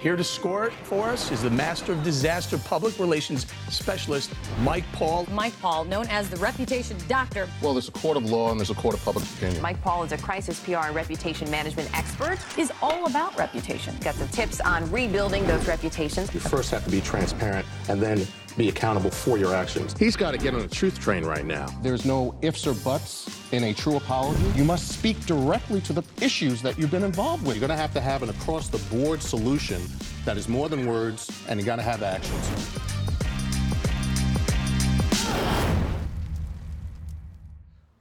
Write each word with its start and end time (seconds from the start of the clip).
Here 0.00 0.16
to 0.16 0.24
score 0.24 0.64
it 0.64 0.72
for 0.84 1.10
us 1.10 1.30
is 1.30 1.42
the 1.42 1.50
master 1.50 1.92
of 1.92 2.02
disaster 2.02 2.56
public 2.56 2.98
relations 2.98 3.46
specialist, 3.68 4.32
Mike 4.60 4.84
Paul. 4.92 5.26
Mike 5.30 5.52
Paul, 5.60 5.84
known 5.84 6.06
as 6.08 6.30
the 6.30 6.38
reputation 6.38 6.96
doctor. 7.06 7.46
Well, 7.60 7.74
there's 7.74 7.88
a 7.88 7.92
court 7.92 8.16
of 8.16 8.24
law 8.24 8.50
and 8.50 8.58
there's 8.58 8.70
a 8.70 8.74
court 8.74 8.94
of 8.94 9.04
public 9.04 9.26
opinion. 9.26 9.60
Mike 9.60 9.82
Paul 9.82 10.02
is 10.04 10.12
a 10.12 10.16
crisis 10.16 10.58
PR 10.60 10.76
and 10.76 10.94
reputation 10.94 11.50
management 11.50 11.94
expert. 11.94 12.38
Is 12.56 12.72
all 12.80 13.06
about 13.06 13.36
reputation. 13.36 13.94
Got 14.00 14.14
some 14.14 14.28
tips 14.28 14.58
on 14.60 14.90
rebuilding 14.90 15.46
those 15.46 15.68
reputations. 15.68 16.32
You 16.32 16.40
first 16.40 16.70
have 16.70 16.82
to 16.86 16.90
be 16.90 17.02
transparent 17.02 17.66
and 17.90 18.00
then 18.00 18.26
be 18.56 18.68
accountable 18.68 19.10
for 19.10 19.38
your 19.38 19.54
actions. 19.54 19.96
He's 19.98 20.16
got 20.16 20.32
to 20.32 20.38
get 20.38 20.54
on 20.54 20.60
a 20.60 20.68
truth 20.68 20.98
train 21.00 21.24
right 21.24 21.44
now. 21.44 21.66
There's 21.82 22.04
no 22.04 22.34
ifs 22.42 22.66
or 22.66 22.74
buts 22.74 23.40
in 23.52 23.64
a 23.64 23.74
true 23.74 23.96
apology. 23.96 24.44
You 24.54 24.64
must 24.64 24.88
speak 24.88 25.24
directly 25.26 25.80
to 25.82 25.92
the 25.92 26.02
issues 26.20 26.62
that 26.62 26.78
you've 26.78 26.90
been 26.90 27.04
involved 27.04 27.46
with. 27.46 27.56
You're 27.56 27.66
going 27.66 27.76
to 27.76 27.80
have 27.80 27.94
to 27.94 28.00
have 28.00 28.22
an 28.22 28.28
across 28.28 28.68
the 28.68 28.78
board 28.94 29.22
solution 29.22 29.80
that 30.24 30.36
is 30.36 30.48
more 30.48 30.68
than 30.68 30.86
words, 30.86 31.30
and 31.48 31.58
you 31.58 31.66
got 31.66 31.76
to 31.76 31.82
have 31.82 32.02
actions. 32.02 32.50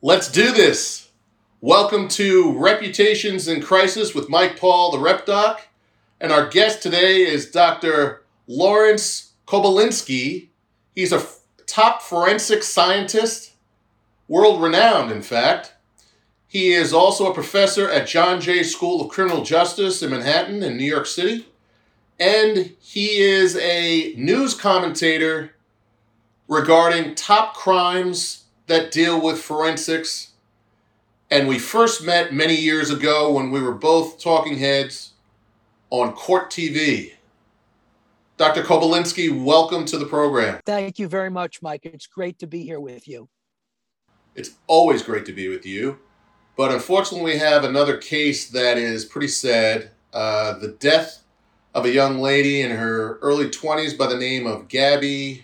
Let's 0.02 0.32
do 0.32 0.54
this. 0.54 1.10
Welcome 1.62 2.08
to 2.10 2.58
Reputations 2.58 3.50
in 3.50 3.62
Crisis 3.62 4.16
with 4.16 4.30
Mike 4.30 4.58
Paul, 4.58 4.92
the 4.92 5.00
Rep 5.00 5.26
Doc. 5.26 5.68
And 6.22 6.32
our 6.32 6.48
guest 6.48 6.82
today 6.82 7.22
is 7.22 7.52
Dr. 7.52 8.24
Lawrence 8.48 9.29
Kobilinsky. 9.50 10.50
He's 10.94 11.12
a 11.12 11.26
top 11.66 12.04
forensic 12.04 12.62
scientist, 12.62 13.54
world 14.28 14.62
renowned, 14.62 15.12
in 15.12 15.24
fact. 15.24 15.74
He 16.48 16.72
is 16.72 16.94
also 16.94 17.30
a 17.30 17.34
professor 17.34 17.90
at 17.90 18.08
John 18.08 18.42
Jay 18.42 18.62
School 18.62 19.02
of 19.02 19.10
Criminal 19.10 19.44
Justice 19.44 20.04
in 20.04 20.12
Manhattan, 20.12 20.62
in 20.62 20.78
New 20.78 20.86
York 20.86 21.08
City. 21.08 21.48
And 22.20 22.76
he 22.80 23.22
is 23.22 23.56
a 23.58 24.14
news 24.16 24.54
commentator 24.54 25.56
regarding 26.48 27.16
top 27.16 27.56
crimes 27.56 28.44
that 28.68 28.92
deal 28.92 29.20
with 29.20 29.42
forensics. 29.42 30.32
And 31.32 31.48
we 31.48 31.58
first 31.58 32.04
met 32.04 32.34
many 32.34 32.56
years 32.56 32.92
ago 32.92 33.32
when 33.32 33.50
we 33.50 33.62
were 33.62 33.74
both 33.74 34.22
talking 34.22 34.60
heads 34.60 35.14
on 35.90 36.14
Court 36.14 36.52
TV. 36.52 37.14
Dr. 38.40 38.64
Kobilinsky, 38.64 39.30
welcome 39.44 39.84
to 39.84 39.98
the 39.98 40.06
program. 40.06 40.62
Thank 40.66 40.98
you 40.98 41.10
very 41.10 41.30
much, 41.30 41.62
Mike. 41.62 41.82
It's 41.84 42.08
great 42.08 42.40
to 42.40 42.48
be 42.48 42.64
here 42.64 42.80
with 42.80 43.06
you. 43.06 43.28
It's 44.34 44.52
always 44.66 45.04
great 45.04 45.26
to 45.26 45.34
be 45.34 45.50
with 45.50 45.66
you. 45.66 46.00
But 46.56 46.72
unfortunately, 46.72 47.34
we 47.34 47.38
have 47.38 47.66
another 47.66 47.98
case 47.98 48.50
that 48.52 48.78
is 48.78 49.04
pretty 49.04 49.28
sad. 49.28 49.92
Uh, 50.14 50.58
the 50.58 50.70
death 50.70 51.26
of 51.76 51.84
a 51.84 51.92
young 51.92 52.20
lady 52.20 52.62
in 52.62 52.72
her 52.72 53.18
early 53.18 53.50
20s 53.50 53.98
by 53.98 54.08
the 54.08 54.16
name 54.16 54.48
of 54.48 54.70
Gabby 54.70 55.44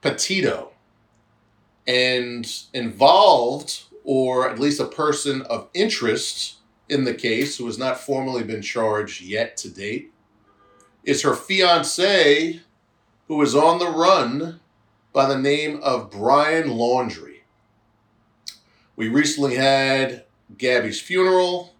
Petito. 0.00 0.72
And 1.86 2.52
involved, 2.74 3.84
or 4.02 4.50
at 4.50 4.58
least 4.58 4.80
a 4.80 4.86
person 4.86 5.42
of 5.42 5.68
interest 5.72 6.56
in 6.88 7.04
the 7.04 7.14
case 7.14 7.58
who 7.58 7.66
has 7.66 7.78
not 7.78 8.00
formally 8.00 8.42
been 8.42 8.60
charged 8.60 9.22
yet 9.22 9.56
to 9.58 9.70
date, 9.70 10.12
is 11.08 11.22
her 11.22 11.34
fiance, 11.34 12.60
who 13.28 13.40
is 13.40 13.54
on 13.54 13.78
the 13.78 13.88
run 13.88 14.60
by 15.14 15.26
the 15.26 15.38
name 15.38 15.80
of 15.82 16.10
Brian 16.10 16.68
Laundrie. 16.68 17.40
We 18.94 19.08
recently 19.08 19.54
had 19.56 20.26
Gabby's 20.58 21.00
funeral. 21.00 21.72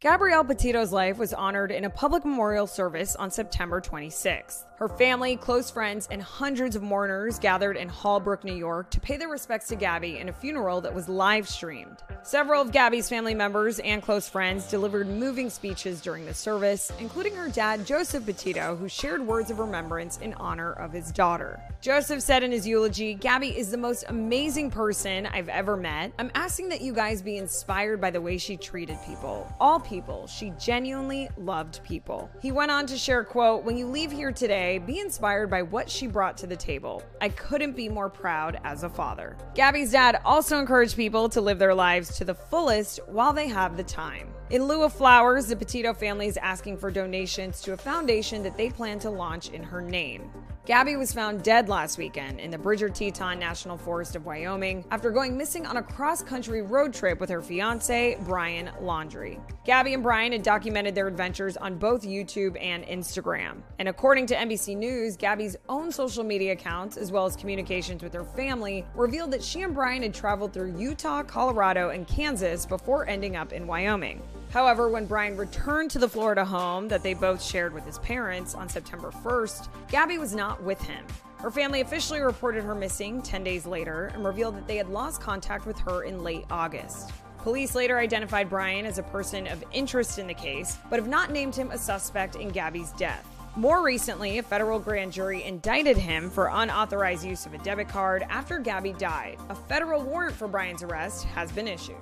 Gabrielle 0.00 0.44
Petito's 0.44 0.92
life 0.92 1.16
was 1.16 1.32
honored 1.32 1.72
in 1.72 1.86
a 1.86 1.90
public 1.90 2.26
memorial 2.26 2.66
service 2.66 3.16
on 3.16 3.30
September 3.30 3.80
26th. 3.80 4.64
Her 4.78 4.88
family, 4.88 5.34
close 5.34 5.72
friends, 5.72 6.06
and 6.08 6.22
hundreds 6.22 6.76
of 6.76 6.84
mourners 6.84 7.40
gathered 7.40 7.76
in 7.76 7.88
Holbrook, 7.88 8.44
New 8.44 8.54
York 8.54 8.90
to 8.90 9.00
pay 9.00 9.16
their 9.16 9.28
respects 9.28 9.66
to 9.68 9.74
Gabby 9.74 10.18
in 10.18 10.28
a 10.28 10.32
funeral 10.32 10.80
that 10.82 10.94
was 10.94 11.08
live 11.08 11.48
streamed. 11.48 11.96
Several 12.22 12.62
of 12.62 12.70
Gabby's 12.70 13.08
family 13.08 13.34
members 13.34 13.80
and 13.80 14.00
close 14.00 14.28
friends 14.28 14.70
delivered 14.70 15.08
moving 15.08 15.50
speeches 15.50 16.00
during 16.00 16.26
the 16.26 16.34
service, 16.34 16.92
including 17.00 17.34
her 17.34 17.48
dad, 17.48 17.84
Joseph 17.84 18.24
Petito, 18.24 18.76
who 18.76 18.88
shared 18.88 19.20
words 19.20 19.50
of 19.50 19.58
remembrance 19.58 20.18
in 20.18 20.32
honor 20.34 20.74
of 20.74 20.92
his 20.92 21.10
daughter. 21.10 21.60
Joseph 21.80 22.22
said 22.22 22.44
in 22.44 22.52
his 22.52 22.64
eulogy, 22.64 23.14
Gabby 23.14 23.58
is 23.58 23.72
the 23.72 23.76
most 23.76 24.04
amazing 24.06 24.70
person 24.70 25.26
I've 25.26 25.48
ever 25.48 25.76
met. 25.76 26.12
I'm 26.20 26.30
asking 26.36 26.68
that 26.68 26.82
you 26.82 26.92
guys 26.92 27.20
be 27.20 27.38
inspired 27.38 28.00
by 28.00 28.10
the 28.10 28.20
way 28.20 28.38
she 28.38 28.56
treated 28.56 28.98
people. 29.04 29.52
All 29.58 29.80
people. 29.80 30.28
She 30.28 30.52
genuinely 30.56 31.30
loved 31.36 31.82
people. 31.82 32.30
He 32.40 32.52
went 32.52 32.70
on 32.70 32.86
to 32.86 32.96
share, 32.96 33.24
quote, 33.24 33.64
When 33.64 33.76
you 33.76 33.86
leave 33.86 34.12
here 34.12 34.30
today, 34.30 34.67
be 34.76 35.00
inspired 35.00 35.48
by 35.48 35.62
what 35.62 35.88
she 35.88 36.06
brought 36.06 36.36
to 36.36 36.46
the 36.46 36.56
table. 36.56 37.02
I 37.22 37.30
couldn't 37.30 37.74
be 37.74 37.88
more 37.88 38.10
proud 38.10 38.60
as 38.64 38.82
a 38.82 38.90
father. 38.90 39.38
Gabby's 39.54 39.92
dad 39.92 40.20
also 40.26 40.58
encouraged 40.58 40.96
people 40.96 41.30
to 41.30 41.40
live 41.40 41.58
their 41.58 41.74
lives 41.74 42.18
to 42.18 42.26
the 42.26 42.34
fullest 42.34 43.00
while 43.06 43.32
they 43.32 43.48
have 43.48 43.78
the 43.78 43.84
time. 43.84 44.28
In 44.50 44.64
lieu 44.64 44.82
of 44.82 44.92
flowers, 44.92 45.46
the 45.46 45.56
Petito 45.56 45.94
family 45.94 46.26
is 46.26 46.36
asking 46.36 46.76
for 46.76 46.90
donations 46.90 47.62
to 47.62 47.72
a 47.72 47.76
foundation 47.78 48.42
that 48.42 48.58
they 48.58 48.68
plan 48.68 48.98
to 48.98 49.08
launch 49.08 49.48
in 49.48 49.62
her 49.62 49.80
name. 49.80 50.30
Gabby 50.68 50.96
was 50.96 51.14
found 51.14 51.42
dead 51.42 51.70
last 51.70 51.96
weekend 51.96 52.40
in 52.40 52.50
the 52.50 52.58
Bridger 52.58 52.90
Teton 52.90 53.38
National 53.38 53.78
Forest 53.78 54.16
of 54.16 54.26
Wyoming 54.26 54.84
after 54.90 55.10
going 55.10 55.34
missing 55.34 55.64
on 55.64 55.78
a 55.78 55.82
cross 55.82 56.22
country 56.22 56.60
road 56.60 56.92
trip 56.92 57.20
with 57.20 57.30
her 57.30 57.40
fiance, 57.40 58.18
Brian 58.26 58.70
Laundrie. 58.82 59.40
Gabby 59.64 59.94
and 59.94 60.02
Brian 60.02 60.32
had 60.32 60.42
documented 60.42 60.94
their 60.94 61.08
adventures 61.08 61.56
on 61.56 61.78
both 61.78 62.02
YouTube 62.02 62.62
and 62.62 62.84
Instagram. 62.84 63.62
And 63.78 63.88
according 63.88 64.26
to 64.26 64.34
NBC 64.34 64.76
News, 64.76 65.16
Gabby's 65.16 65.56
own 65.70 65.90
social 65.90 66.22
media 66.22 66.52
accounts, 66.52 66.98
as 66.98 67.10
well 67.10 67.24
as 67.24 67.34
communications 67.34 68.02
with 68.02 68.12
her 68.12 68.24
family, 68.24 68.84
revealed 68.94 69.30
that 69.30 69.42
she 69.42 69.62
and 69.62 69.74
Brian 69.74 70.02
had 70.02 70.12
traveled 70.12 70.52
through 70.52 70.78
Utah, 70.78 71.22
Colorado, 71.22 71.88
and 71.88 72.06
Kansas 72.06 72.66
before 72.66 73.08
ending 73.08 73.36
up 73.36 73.54
in 73.54 73.66
Wyoming. 73.66 74.20
However, 74.50 74.88
when 74.88 75.06
Brian 75.06 75.36
returned 75.36 75.90
to 75.90 75.98
the 75.98 76.08
Florida 76.08 76.44
home 76.44 76.88
that 76.88 77.02
they 77.02 77.14
both 77.14 77.42
shared 77.42 77.74
with 77.74 77.84
his 77.84 77.98
parents 77.98 78.54
on 78.54 78.68
September 78.68 79.10
1st, 79.10 79.68
Gabby 79.90 80.18
was 80.18 80.34
not 80.34 80.62
with 80.62 80.80
him. 80.80 81.04
Her 81.38 81.50
family 81.50 81.82
officially 81.82 82.20
reported 82.20 82.64
her 82.64 82.74
missing 82.74 83.22
10 83.22 83.44
days 83.44 83.66
later 83.66 84.06
and 84.14 84.24
revealed 84.24 84.56
that 84.56 84.66
they 84.66 84.76
had 84.76 84.88
lost 84.88 85.20
contact 85.20 85.66
with 85.66 85.78
her 85.80 86.02
in 86.02 86.24
late 86.24 86.44
August. 86.50 87.12
Police 87.38 87.74
later 87.74 87.98
identified 87.98 88.50
Brian 88.50 88.84
as 88.86 88.98
a 88.98 89.02
person 89.04 89.46
of 89.46 89.62
interest 89.72 90.18
in 90.18 90.26
the 90.26 90.34
case, 90.34 90.78
but 90.90 90.98
have 90.98 91.08
not 91.08 91.30
named 91.30 91.54
him 91.54 91.70
a 91.70 91.78
suspect 91.78 92.34
in 92.34 92.48
Gabby's 92.48 92.90
death. 92.92 93.24
More 93.54 93.82
recently, 93.82 94.38
a 94.38 94.42
federal 94.42 94.78
grand 94.78 95.12
jury 95.12 95.44
indicted 95.44 95.96
him 95.96 96.30
for 96.30 96.50
unauthorized 96.52 97.24
use 97.24 97.46
of 97.46 97.54
a 97.54 97.58
debit 97.58 97.88
card 97.88 98.24
after 98.28 98.58
Gabby 98.58 98.92
died. 98.94 99.38
A 99.48 99.54
federal 99.54 100.02
warrant 100.02 100.34
for 100.34 100.48
Brian's 100.48 100.82
arrest 100.82 101.24
has 101.24 101.52
been 101.52 101.68
issued. 101.68 101.96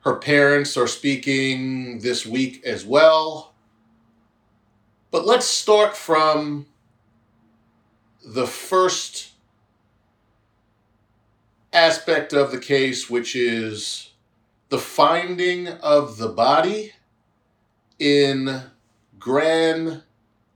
Her 0.00 0.16
parents 0.16 0.76
are 0.76 0.86
speaking 0.86 1.98
this 2.00 2.24
week 2.24 2.64
as 2.64 2.84
well. 2.84 3.52
But 5.10 5.26
let's 5.26 5.46
start 5.46 5.96
from 5.96 6.66
the 8.24 8.46
first 8.46 9.32
aspect 11.72 12.32
of 12.32 12.50
the 12.50 12.58
case, 12.58 13.10
which 13.10 13.36
is 13.36 14.10
the 14.70 14.78
finding 14.78 15.68
of 15.68 16.16
the 16.16 16.28
body 16.28 16.92
in 17.98 18.62
Grand 19.18 20.02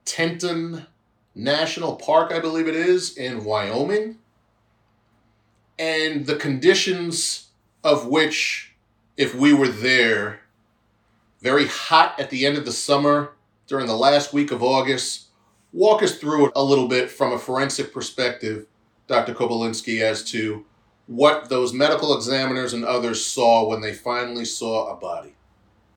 Teton 0.05 0.87
National 1.35 1.97
Park, 1.97 2.33
I 2.33 2.39
believe 2.39 2.69
it 2.69 2.77
is, 2.77 3.17
in 3.17 3.45
Wyoming, 3.45 4.19
and 5.79 6.27
the 6.27 6.37
conditions 6.37 7.49
of 7.83 8.07
which, 8.07 8.74
if 9.17 9.35
we 9.35 9.53
were 9.53 9.69
there, 9.69 10.41
very 11.41 11.67
hot 11.67 12.19
at 12.19 12.31
the 12.31 12.47
end 12.47 12.57
of 12.57 12.65
the 12.65 12.73
summer 12.73 13.33
during 13.67 13.87
the 13.87 13.97
last 13.97 14.33
week 14.33 14.51
of 14.51 14.63
August. 14.63 15.27
Walk 15.73 16.03
us 16.03 16.19
through 16.19 16.47
it 16.47 16.53
a 16.57 16.63
little 16.63 16.89
bit 16.89 17.11
from 17.11 17.33
a 17.33 17.39
forensic 17.39 17.93
perspective, 17.93 18.67
Dr. 19.07 19.35
Kobilinsky, 19.35 20.01
as 20.01 20.25
to 20.31 20.65
what 21.07 21.49
those 21.49 21.73
medical 21.73 22.17
examiners 22.17 22.73
and 22.73 22.85
others 22.85 23.25
saw 23.25 23.69
when 23.69 23.81
they 23.81 23.93
finally 23.93 24.45
saw 24.45 24.93
a 24.93 24.97
body. 24.97 25.35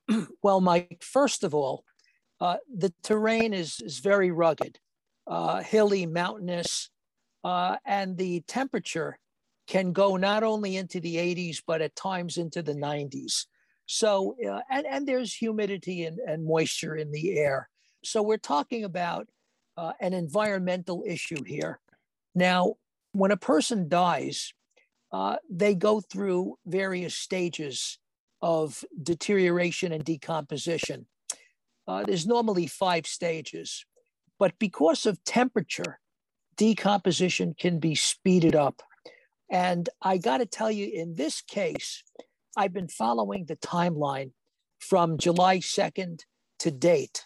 Well, 0.41 0.61
Mike, 0.61 0.99
first 1.01 1.43
of 1.43 1.53
all, 1.53 1.83
uh, 2.39 2.57
the 2.73 2.93
terrain 3.03 3.53
is, 3.53 3.81
is 3.81 3.99
very 3.99 4.31
rugged, 4.31 4.79
uh, 5.25 5.61
hilly, 5.61 6.05
mountainous, 6.05 6.89
uh, 7.43 7.75
and 7.85 8.17
the 8.17 8.41
temperature 8.47 9.17
can 9.67 9.91
go 9.91 10.15
not 10.15 10.43
only 10.43 10.77
into 10.77 10.99
the 10.99 11.17
80s, 11.17 11.61
but 11.65 11.81
at 11.81 11.95
times 11.95 12.37
into 12.37 12.63
the 12.63 12.73
90s. 12.73 13.45
So, 13.85 14.35
uh, 14.49 14.61
and, 14.69 14.85
and 14.85 15.07
there's 15.07 15.33
humidity 15.33 16.05
and, 16.05 16.19
and 16.19 16.45
moisture 16.45 16.95
in 16.95 17.11
the 17.11 17.37
air. 17.37 17.69
So, 18.03 18.21
we're 18.21 18.37
talking 18.37 18.83
about 18.83 19.27
uh, 19.77 19.93
an 19.99 20.13
environmental 20.13 21.03
issue 21.05 21.43
here. 21.43 21.79
Now, 22.35 22.75
when 23.11 23.31
a 23.31 23.37
person 23.37 23.89
dies, 23.89 24.53
uh, 25.11 25.37
they 25.49 25.75
go 25.75 26.01
through 26.01 26.57
various 26.65 27.15
stages 27.15 27.97
of 28.41 28.83
deterioration 29.01 29.91
and 29.91 30.03
decomposition. 30.03 31.07
uh, 31.87 32.03
there's 32.03 32.27
normally 32.27 32.67
five 32.67 33.07
stages, 33.07 33.85
but 34.37 34.59
because 34.59 35.05
of 35.05 35.23
temperature, 35.23 35.99
decomposition 36.57 37.55
can 37.57 37.79
be 37.79 37.95
speeded 37.95 38.55
up. 38.55 38.81
And 39.49 39.89
I 40.01 40.17
got 40.17 40.39
to 40.39 40.45
tell 40.45 40.71
you, 40.71 40.89
in 40.93 41.15
this 41.15 41.41
case, 41.41 42.03
I've 42.55 42.73
been 42.73 42.87
following 42.87 43.45
the 43.45 43.55
timeline 43.55 44.31
from 44.79 45.17
July 45.17 45.59
2nd 45.59 46.21
to 46.59 46.71
date. 46.71 47.25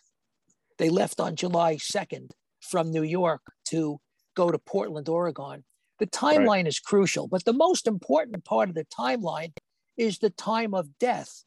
They 0.77 0.89
left 0.89 1.19
on 1.19 1.35
July 1.35 1.75
2nd 1.75 2.31
from 2.59 2.91
New 2.91 3.03
York 3.03 3.41
to 3.69 3.99
go 4.35 4.51
to 4.51 4.59
Portland, 4.59 5.09
Oregon. 5.09 5.63
The 5.99 6.07
timeline 6.07 6.47
right. 6.47 6.67
is 6.67 6.79
crucial, 6.79 7.27
but 7.27 7.45
the 7.45 7.53
most 7.53 7.87
important 7.87 8.43
part 8.43 8.69
of 8.69 8.75
the 8.75 8.85
timeline 8.85 9.53
is 9.97 10.19
the 10.19 10.31
time 10.31 10.73
of 10.73 10.97
death. 10.99 11.43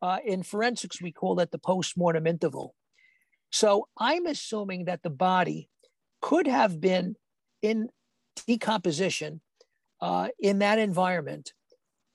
Uh, 0.00 0.18
in 0.24 0.42
forensics, 0.42 1.02
we 1.02 1.10
call 1.10 1.34
that 1.36 1.50
the 1.50 1.58
postmortem 1.58 2.26
interval. 2.26 2.74
So 3.50 3.88
I'm 3.98 4.26
assuming 4.26 4.84
that 4.84 5.02
the 5.02 5.10
body 5.10 5.68
could 6.20 6.46
have 6.46 6.80
been 6.80 7.16
in 7.62 7.88
decomposition 8.46 9.40
uh, 10.00 10.28
in 10.38 10.60
that 10.60 10.78
environment 10.78 11.52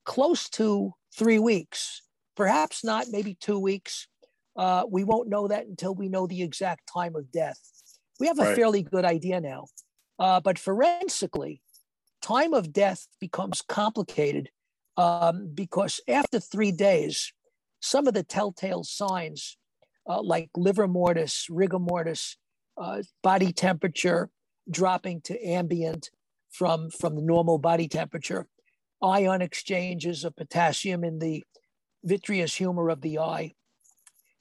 close 0.05 0.49
to 0.49 0.93
three 1.17 1.39
weeks, 1.39 2.01
perhaps 2.35 2.83
not, 2.83 3.07
maybe 3.09 3.35
two 3.39 3.59
weeks. 3.59 4.07
Uh, 4.55 4.83
we 4.89 5.03
won't 5.03 5.29
know 5.29 5.47
that 5.47 5.65
until 5.65 5.95
we 5.95 6.09
know 6.09 6.27
the 6.27 6.41
exact 6.41 6.89
time 6.91 7.15
of 7.15 7.31
death. 7.31 7.59
We 8.19 8.27
have 8.27 8.39
a 8.39 8.43
right. 8.43 8.55
fairly 8.55 8.83
good 8.83 9.05
idea 9.05 9.41
now. 9.41 9.67
Uh, 10.19 10.39
but 10.39 10.59
forensically, 10.59 11.61
time 12.21 12.53
of 12.53 12.71
death 12.71 13.07
becomes 13.19 13.61
complicated 13.61 14.49
um, 14.97 15.49
because 15.53 15.99
after 16.07 16.39
three 16.39 16.71
days, 16.71 17.33
some 17.79 18.07
of 18.07 18.13
the 18.13 18.23
telltale 18.23 18.83
signs, 18.83 19.57
uh, 20.07 20.21
like 20.21 20.49
livor 20.55 20.87
mortis, 20.87 21.47
rigor 21.49 21.79
mortis, 21.79 22.37
uh, 22.77 23.01
body 23.21 23.51
temperature 23.51 24.29
dropping 24.69 25.21
to 25.21 25.45
ambient 25.45 26.09
from, 26.53 26.89
from 26.89 27.15
the 27.15 27.21
normal 27.21 27.57
body 27.57 27.87
temperature, 27.87 28.47
ion 29.01 29.41
exchanges 29.41 30.23
of 30.23 30.35
potassium 30.35 31.03
in 31.03 31.19
the 31.19 31.43
vitreous 32.03 32.55
humor 32.55 32.89
of 32.89 33.01
the 33.01 33.19
eye. 33.19 33.53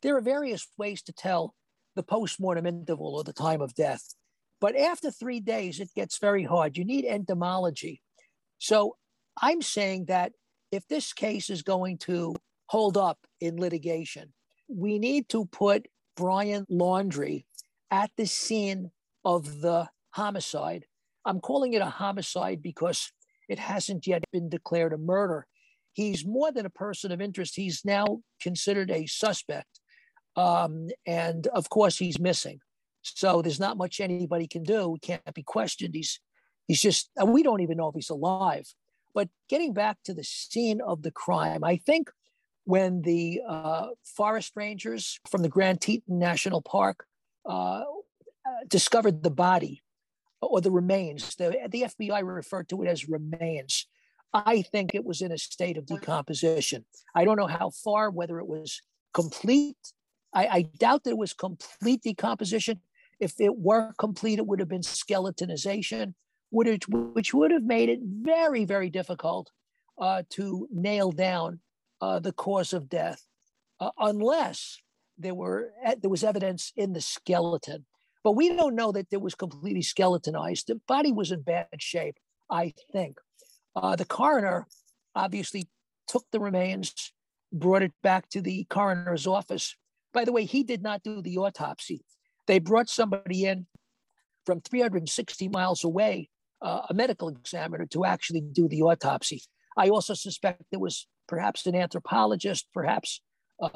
There 0.03 0.17
are 0.17 0.21
various 0.21 0.67
ways 0.77 1.03
to 1.03 1.13
tell 1.13 1.55
the 1.97 2.03
postmortem 2.03 2.67
interval 2.67 3.15
or 3.17 3.25
the 3.25 3.33
time 3.33 3.61
of 3.61 3.75
death. 3.75 4.15
But 4.61 4.77
after 4.77 5.11
three 5.11 5.41
days, 5.41 5.81
it 5.81 5.91
gets 5.95 6.19
very 6.19 6.45
hard. 6.45 6.77
You 6.77 6.85
need 6.85 7.05
entomology. 7.05 8.01
So 8.59 8.97
I'm 9.41 9.63
saying 9.63 10.07
that 10.07 10.33
if 10.71 10.87
this 10.87 11.13
case 11.13 11.51
is 11.51 11.63
going 11.63 11.99
to 11.99 12.35
hold 12.67 12.97
up 12.97 13.19
in 13.41 13.61
litigation, 13.61 14.33
we 14.69 14.99
need 14.99 15.29
to 15.31 15.47
put 15.47 15.87
Brian 16.17 16.67
Laundrie 16.71 17.45
at 17.91 18.11
the 18.17 18.27
scene 18.27 18.91
of 19.25 19.61
the 19.61 19.89
homicide. 20.11 20.85
I'm 21.25 21.41
calling 21.41 21.73
it 21.73 21.83
a 21.83 21.87
homicide 21.87 22.63
because 22.63 23.13
it 23.49 23.59
hasn't 23.59 24.07
yet 24.07 24.25
been 24.33 24.49
declared 24.49 24.93
a 24.93 24.99
murder. 24.99 25.47
He's 25.93 26.25
more 26.25 26.51
than 26.51 26.67
a 26.67 26.71
person 26.71 27.13
of 27.13 27.21
interest. 27.21 27.57
He's 27.57 27.85
now 27.85 28.21
considered 28.41 28.91
a 28.91 29.07
suspect. 29.07 29.81
Um, 30.37 30.89
and 31.07 31.47
of 31.49 31.69
course, 31.69 31.99
he's 31.99 32.19
missing. 32.19 32.61
So 33.03 33.43
there's 33.43 33.61
not 33.61 33.77
much 33.77 34.01
anybody 34.01 34.47
can 34.47 34.63
do. 34.63 34.95
He 34.95 35.01
can't 35.07 35.35
be 35.35 35.43
questioned. 35.43 35.95
He's 35.95 36.21
he's 36.69 36.81
just 36.81 37.11
we 37.25 37.43
don't 37.43 37.61
even 37.61 37.77
know 37.77 37.89
if 37.89 37.95
he's 37.95 38.11
alive. 38.11 38.67
But 39.15 39.29
getting 39.49 39.75
back 39.75 39.99
to 40.05 40.15
the 40.15 40.25
scene 40.25 40.81
of 40.81 41.03
the 41.03 41.11
crime, 41.11 41.63
I 41.65 41.77
think 41.77 42.11
when 42.65 43.03
the 43.03 43.43
uh, 43.47 43.89
forest 44.05 44.53
rangers 44.57 45.19
from 45.29 45.43
the 45.43 45.49
Grand 45.49 45.81
Teton 45.81 46.19
National 46.19 46.63
Park 46.63 47.05
uh, 47.45 47.83
discovered 48.69 49.23
the 49.23 49.31
body 49.31 49.83
or 50.43 50.61
the 50.61 50.71
remains, 50.71 51.35
the, 51.37 51.57
the 51.71 51.83
FBI 51.83 52.23
referred 52.25 52.69
to 52.69 52.83
it 52.83 52.89
as 52.89 53.09
remains. 53.09 53.87
I 54.35 54.63
think 54.63 54.95
it 54.95 55.05
was 55.05 55.21
in 55.21 55.31
a 55.31 55.39
state 55.39 55.77
of 55.77 55.87
decomposition. 55.87 56.85
I 57.15 57.25
don't 57.25 57.37
know 57.37 57.47
how 57.47 57.71
far, 57.71 58.11
whether 58.11 58.39
it 58.39 58.47
was 58.47 58.81
complete 59.15 59.77
I, 60.33 60.47
I 60.47 60.63
doubt 60.63 61.05
that 61.05 61.11
it 61.11 61.19
was 61.19 61.33
complete 61.33 62.03
decomposition. 62.03 62.81
If 63.21 63.41
it 63.41 63.57
were 63.57 63.93
complete, 63.99 64.39
it 64.39 64.47
would 64.47 64.61
have 64.61 64.69
been 64.69 64.83
skeletonization, 64.83 66.15
which 66.51 67.35
would 67.35 67.51
have 67.51 67.63
made 67.63 67.89
it 67.89 68.01
very, 68.03 68.65
very 68.65 68.91
difficult 68.91 69.51
uh, 69.99 70.23
to 70.31 70.69
nail 70.73 71.13
down 71.13 71.61
uh, 72.01 72.19
the 72.19 72.33
cause 72.33 72.73
of 72.73 72.89
death, 72.89 73.27
uh, 73.79 73.91
unless 73.99 74.79
there 75.19 75.35
were 75.35 75.73
there 76.01 76.11
was 76.11 76.25
evidence 76.25 76.73
in 76.77 76.95
the 76.95 77.01
skeleton. 77.01 77.85
But 78.25 78.33
we 78.33 78.55
don't 78.55 78.75
know 78.75 78.93
that 78.93 79.09
it 79.11 79.21
was 79.21 79.35
completely 79.35 79.83
skeletonized. 79.83 80.69
The 80.69 80.81
body 80.87 81.13
was 81.13 81.33
in 81.33 81.43
bad 81.43 81.67
shape, 81.79 82.17
I 82.51 82.75
think. 82.93 83.19
Uh, 83.75 83.97
the 83.97 84.05
coroner 84.05 84.67
obviously 85.15 85.69
took 86.07 86.25
the 86.31 86.41
remains, 86.41 87.13
brought 87.53 87.83
it 87.83 87.93
back 88.03 88.29
to 88.31 88.41
the 88.41 88.65
coroner's 88.65 89.27
office, 89.27 89.75
by 90.13 90.25
the 90.25 90.33
way, 90.33 90.45
he 90.45 90.63
did 90.63 90.83
not 90.83 91.03
do 91.03 91.23
the 91.23 91.39
autopsy. 91.39 92.05
They 92.47 92.59
brought 92.59 92.89
somebody 92.89 93.47
in 93.47 93.67
from 94.45 94.61
360 94.61 95.49
miles 95.49 95.85
away, 95.85 96.29
uh, 96.61 96.83
a 96.91 96.95
medical 96.95 97.29
examiner, 97.29 97.87
to 97.87 98.05
actually 98.05 98.41
do 98.41 98.69
the 98.69 98.83
autopsy. 98.83 99.43
I 99.77 99.89
also 99.89 100.15
suspect 100.15 100.65
there 100.71 100.81
was 100.81 101.07
perhaps 101.29 101.67
an 101.67 101.75
anthropologist, 101.75 102.67
perhaps 102.75 103.23
uh, 103.63 103.67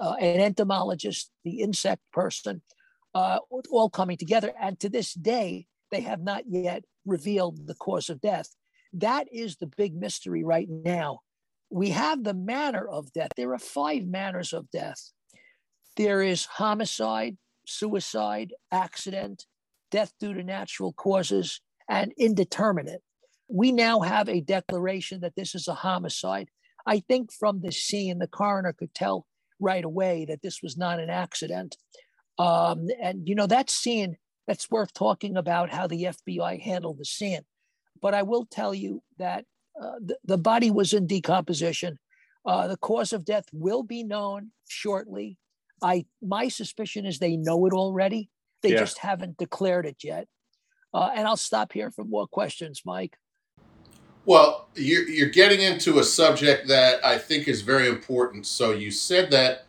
uh, 0.00 0.12
an 0.20 0.40
entomologist, 0.40 1.30
the 1.44 1.60
insect 1.60 2.02
person, 2.12 2.62
uh, 3.14 3.38
all 3.70 3.90
coming 3.90 4.16
together. 4.16 4.52
And 4.60 4.78
to 4.80 4.88
this 4.88 5.14
day, 5.14 5.66
they 5.90 6.00
have 6.02 6.20
not 6.20 6.44
yet 6.46 6.84
revealed 7.06 7.66
the 7.66 7.74
cause 7.74 8.10
of 8.10 8.20
death. 8.20 8.48
That 8.92 9.26
is 9.32 9.56
the 9.56 9.70
big 9.76 9.94
mystery 9.94 10.44
right 10.44 10.68
now. 10.68 11.20
We 11.70 11.90
have 11.90 12.24
the 12.24 12.34
manner 12.34 12.86
of 12.86 13.12
death. 13.12 13.30
There 13.36 13.52
are 13.52 13.58
five 13.58 14.06
manners 14.06 14.52
of 14.52 14.70
death. 14.70 15.12
There 15.96 16.22
is 16.22 16.46
homicide, 16.46 17.36
suicide, 17.66 18.52
accident, 18.72 19.46
death 19.90 20.12
due 20.20 20.34
to 20.34 20.42
natural 20.42 20.92
causes, 20.92 21.60
and 21.88 22.12
indeterminate. 22.18 23.02
We 23.48 23.72
now 23.72 24.00
have 24.00 24.28
a 24.28 24.40
declaration 24.40 25.20
that 25.20 25.34
this 25.36 25.54
is 25.54 25.68
a 25.68 25.74
homicide. 25.74 26.48
I 26.86 27.00
think 27.00 27.32
from 27.32 27.60
the 27.60 27.72
scene, 27.72 28.18
the 28.18 28.26
coroner 28.26 28.72
could 28.72 28.94
tell 28.94 29.26
right 29.60 29.84
away 29.84 30.26
that 30.28 30.42
this 30.42 30.62
was 30.62 30.76
not 30.76 31.00
an 31.00 31.10
accident. 31.10 31.76
Um, 32.38 32.88
and, 33.02 33.28
you 33.28 33.34
know, 33.34 33.46
that 33.46 33.70
scene, 33.70 34.16
that's 34.48 34.70
worth 34.70 34.92
talking 34.94 35.36
about 35.36 35.70
how 35.70 35.86
the 35.86 36.04
FBI 36.04 36.60
handled 36.60 36.98
the 36.98 37.04
scene. 37.04 37.42
But 38.00 38.14
I 38.14 38.22
will 38.22 38.46
tell 38.46 38.74
you 38.74 39.02
that 39.18 39.44
uh, 39.80 39.96
the, 40.00 40.18
the, 40.24 40.38
body 40.38 40.70
was 40.70 40.94
in 40.94 41.06
decomposition. 41.06 41.98
Uh, 42.46 42.66
the 42.66 42.78
cause 42.78 43.12
of 43.12 43.26
death 43.26 43.44
will 43.52 43.82
be 43.82 44.02
known 44.02 44.50
shortly. 44.66 45.36
I 45.82 46.06
my 46.22 46.48
suspicion 46.48 47.04
is 47.04 47.18
they 47.18 47.36
know 47.36 47.66
it 47.66 47.72
already. 47.72 48.30
They 48.62 48.70
yeah. 48.70 48.78
just 48.78 48.98
haven't 48.98 49.36
declared 49.36 49.86
it 49.86 49.98
yet. 50.02 50.26
Uh, 50.94 51.10
and 51.14 51.28
I'll 51.28 51.36
stop 51.36 51.72
here 51.72 51.90
for 51.90 52.04
more 52.04 52.26
questions, 52.26 52.82
Mike. 52.84 53.18
Well, 54.24 54.68
you're, 54.74 55.08
you're 55.08 55.28
getting 55.28 55.60
into 55.60 55.98
a 55.98 56.04
subject 56.04 56.68
that 56.68 57.04
I 57.04 57.18
think 57.18 57.48
is 57.48 57.62
very 57.62 57.88
important. 57.88 58.46
So 58.46 58.72
you 58.72 58.90
said 58.90 59.30
that 59.30 59.66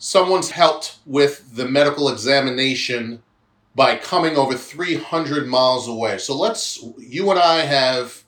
someone's 0.00 0.50
helped 0.50 0.96
with 1.06 1.54
the 1.54 1.68
medical 1.68 2.08
examination 2.08 3.22
by 3.76 3.94
coming 3.94 4.36
over 4.36 4.56
300 4.56 5.46
miles 5.46 5.86
away. 5.86 6.18
So 6.18 6.36
let's, 6.36 6.84
you 6.98 7.30
and 7.30 7.38
I 7.38 7.58
have 7.60 8.24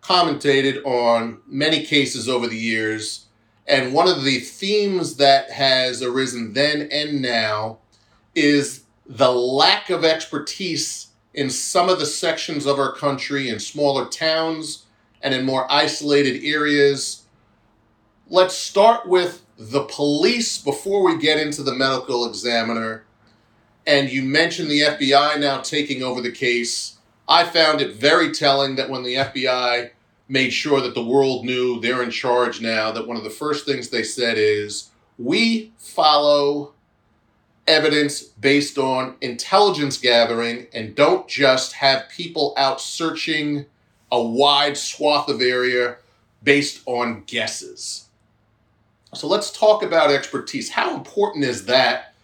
commentated 0.00 0.82
on 0.86 1.40
many 1.46 1.84
cases 1.84 2.28
over 2.28 2.46
the 2.46 2.56
years 2.56 3.26
and 3.68 3.92
one 3.92 4.08
of 4.08 4.24
the 4.24 4.38
themes 4.40 5.16
that 5.16 5.50
has 5.50 6.02
arisen 6.02 6.54
then 6.54 6.88
and 6.90 7.20
now 7.20 7.78
is 8.34 8.84
the 9.06 9.30
lack 9.30 9.90
of 9.90 10.04
expertise 10.04 11.08
in 11.34 11.50
some 11.50 11.90
of 11.90 11.98
the 11.98 12.06
sections 12.06 12.64
of 12.64 12.78
our 12.78 12.94
country, 12.94 13.50
in 13.50 13.58
smaller 13.58 14.06
towns 14.06 14.86
and 15.20 15.34
in 15.34 15.44
more 15.44 15.70
isolated 15.70 16.42
areas. 16.42 17.26
Let's 18.28 18.54
start 18.54 19.06
with 19.06 19.42
the 19.58 19.82
police 19.84 20.56
before 20.56 21.02
we 21.02 21.18
get 21.18 21.40
into 21.40 21.64
the 21.64 21.74
medical 21.74 22.26
examiner. 22.26 23.04
And 23.86 24.08
you 24.08 24.22
mentioned 24.22 24.70
the 24.70 24.82
FBI 24.82 25.40
now 25.40 25.60
taking 25.60 26.02
over 26.02 26.20
the 26.20 26.30
case. 26.30 26.98
I 27.28 27.44
found 27.44 27.80
it 27.80 27.96
very 27.96 28.32
telling 28.32 28.76
that 28.76 28.88
when 28.88 29.02
the 29.02 29.14
FBI 29.14 29.90
made 30.28 30.50
sure 30.50 30.80
that 30.80 30.94
the 30.94 31.04
world 31.04 31.44
knew 31.44 31.80
they're 31.80 32.02
in 32.02 32.10
charge 32.10 32.60
now, 32.60 32.92
that 32.92 33.06
one 33.06 33.16
of 33.16 33.24
the 33.24 33.30
first 33.30 33.66
things 33.66 33.88
they 33.88 34.04
said 34.04 34.38
is, 34.38 34.90
we 35.18 35.72
follow 35.76 36.74
evidence 37.66 38.22
based 38.22 38.78
on 38.78 39.16
intelligence 39.20 39.98
gathering 39.98 40.66
and 40.72 40.94
don't 40.94 41.26
just 41.26 41.74
have 41.74 42.08
people 42.08 42.54
out 42.56 42.80
searching 42.80 43.66
a 44.12 44.22
wide 44.22 44.76
swath 44.76 45.28
of 45.28 45.40
area 45.40 45.96
based 46.42 46.82
on 46.86 47.24
guesses. 47.26 48.07
So 49.14 49.26
let's 49.26 49.50
talk 49.50 49.82
about 49.82 50.10
expertise. 50.10 50.70
How 50.70 50.94
important 50.94 51.44
is 51.44 51.64
that 51.66 52.14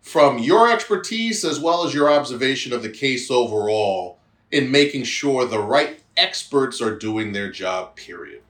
from 0.00 0.38
your 0.38 0.70
expertise 0.70 1.44
as 1.44 1.58
well 1.58 1.84
as 1.84 1.92
your 1.92 2.10
observation 2.10 2.72
of 2.72 2.82
the 2.82 2.88
case 2.90 3.30
overall 3.30 4.18
in 4.50 4.70
making 4.70 5.04
sure 5.04 5.44
the 5.44 5.58
right 5.58 6.00
experts 6.16 6.80
are 6.80 6.96
doing 6.96 7.32
their 7.32 7.50
job, 7.50 7.96
period? 7.96 8.42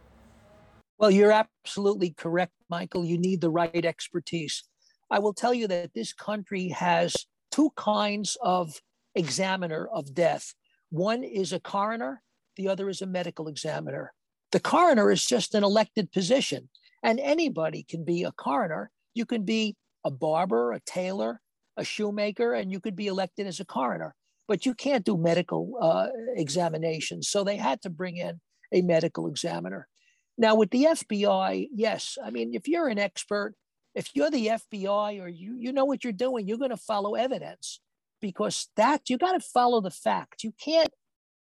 Well, 0.98 1.10
you're 1.10 1.32
absolutely 1.32 2.10
correct, 2.10 2.52
Michael. 2.68 3.04
You 3.04 3.16
need 3.16 3.40
the 3.40 3.50
right 3.50 3.84
expertise. 3.84 4.64
I 5.10 5.18
will 5.18 5.32
tell 5.32 5.54
you 5.54 5.66
that 5.68 5.94
this 5.94 6.12
country 6.12 6.68
has 6.68 7.16
two 7.50 7.70
kinds 7.76 8.36
of 8.42 8.80
examiner 9.14 9.88
of 9.92 10.14
death. 10.14 10.54
One 10.90 11.24
is 11.24 11.52
a 11.52 11.60
coroner, 11.60 12.22
the 12.56 12.68
other 12.68 12.88
is 12.88 13.00
a 13.00 13.06
medical 13.06 13.48
examiner. 13.48 14.12
The 14.52 14.60
coroner 14.60 15.10
is 15.10 15.24
just 15.24 15.54
an 15.54 15.64
elected 15.64 16.12
position, 16.12 16.68
and 17.02 17.20
anybody 17.20 17.84
can 17.88 18.04
be 18.04 18.24
a 18.24 18.32
coroner. 18.32 18.90
You 19.14 19.26
can 19.26 19.44
be 19.44 19.76
a 20.04 20.10
barber, 20.10 20.72
a 20.72 20.80
tailor, 20.80 21.40
a 21.76 21.84
shoemaker, 21.84 22.54
and 22.54 22.70
you 22.70 22.80
could 22.80 22.96
be 22.96 23.06
elected 23.06 23.46
as 23.46 23.60
a 23.60 23.64
coroner, 23.64 24.14
but 24.48 24.66
you 24.66 24.74
can't 24.74 25.04
do 25.04 25.16
medical 25.16 25.74
uh, 25.80 26.08
examinations. 26.36 27.28
So 27.28 27.44
they 27.44 27.56
had 27.56 27.82
to 27.82 27.90
bring 27.90 28.16
in 28.16 28.40
a 28.72 28.82
medical 28.82 29.26
examiner. 29.26 29.88
Now, 30.38 30.54
with 30.54 30.70
the 30.70 30.84
FBI, 30.84 31.68
yes, 31.72 32.16
I 32.24 32.30
mean, 32.30 32.54
if 32.54 32.66
you're 32.66 32.88
an 32.88 32.98
expert, 32.98 33.54
if 33.94 34.10
you're 34.14 34.30
the 34.30 34.46
FBI 34.46 35.20
or 35.20 35.28
you, 35.28 35.56
you 35.58 35.72
know 35.72 35.84
what 35.84 36.04
you're 36.04 36.12
doing, 36.12 36.46
you're 36.46 36.58
going 36.58 36.70
to 36.70 36.76
follow 36.76 37.14
evidence 37.14 37.80
because 38.20 38.68
that 38.76 39.08
you 39.08 39.18
got 39.18 39.32
to 39.32 39.40
follow 39.40 39.80
the 39.80 39.90
facts. 39.90 40.44
You 40.44 40.52
can't 40.62 40.90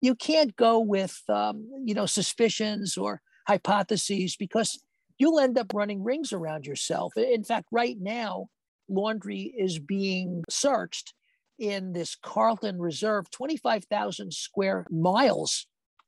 you 0.01 0.15
can't 0.15 0.55
go 0.55 0.79
with 0.79 1.21
um, 1.29 1.67
you 1.83 1.93
know 1.93 2.05
suspicions 2.05 2.97
or 2.97 3.21
hypotheses 3.47 4.35
because 4.37 4.81
you'll 5.19 5.39
end 5.39 5.57
up 5.57 5.73
running 5.73 6.03
rings 6.03 6.33
around 6.33 6.65
yourself. 6.65 7.15
In 7.15 7.43
fact, 7.43 7.67
right 7.71 7.97
now, 7.99 8.47
Laundrie 8.89 9.53
is 9.55 9.77
being 9.77 10.43
searched 10.49 11.13
in 11.59 11.91
this 11.91 12.15
Carlton 12.15 12.79
Reserve, 12.79 13.29
25,000 13.29 14.33
square 14.33 14.87
miles. 14.89 15.67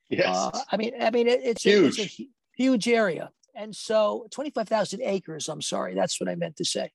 Yes. 0.10 0.36
Uh, 0.36 0.62
I 0.72 0.78
mean, 0.78 0.94
I 1.00 1.12
mean, 1.12 1.28
it, 1.28 1.42
it's, 1.44 1.64
huge. 1.64 2.00
A, 2.00 2.04
it's 2.04 2.20
a 2.20 2.28
huge 2.56 2.88
area. 2.88 3.30
And 3.54 3.76
so 3.76 4.28
25,000 4.32 5.02
acres, 5.02 5.50
I'm 5.50 5.62
sorry, 5.62 5.94
that's 5.94 6.20
what 6.20 6.30
I 6.30 6.36
meant 6.36 6.56
to 6.58 6.66
say. 6.66 6.90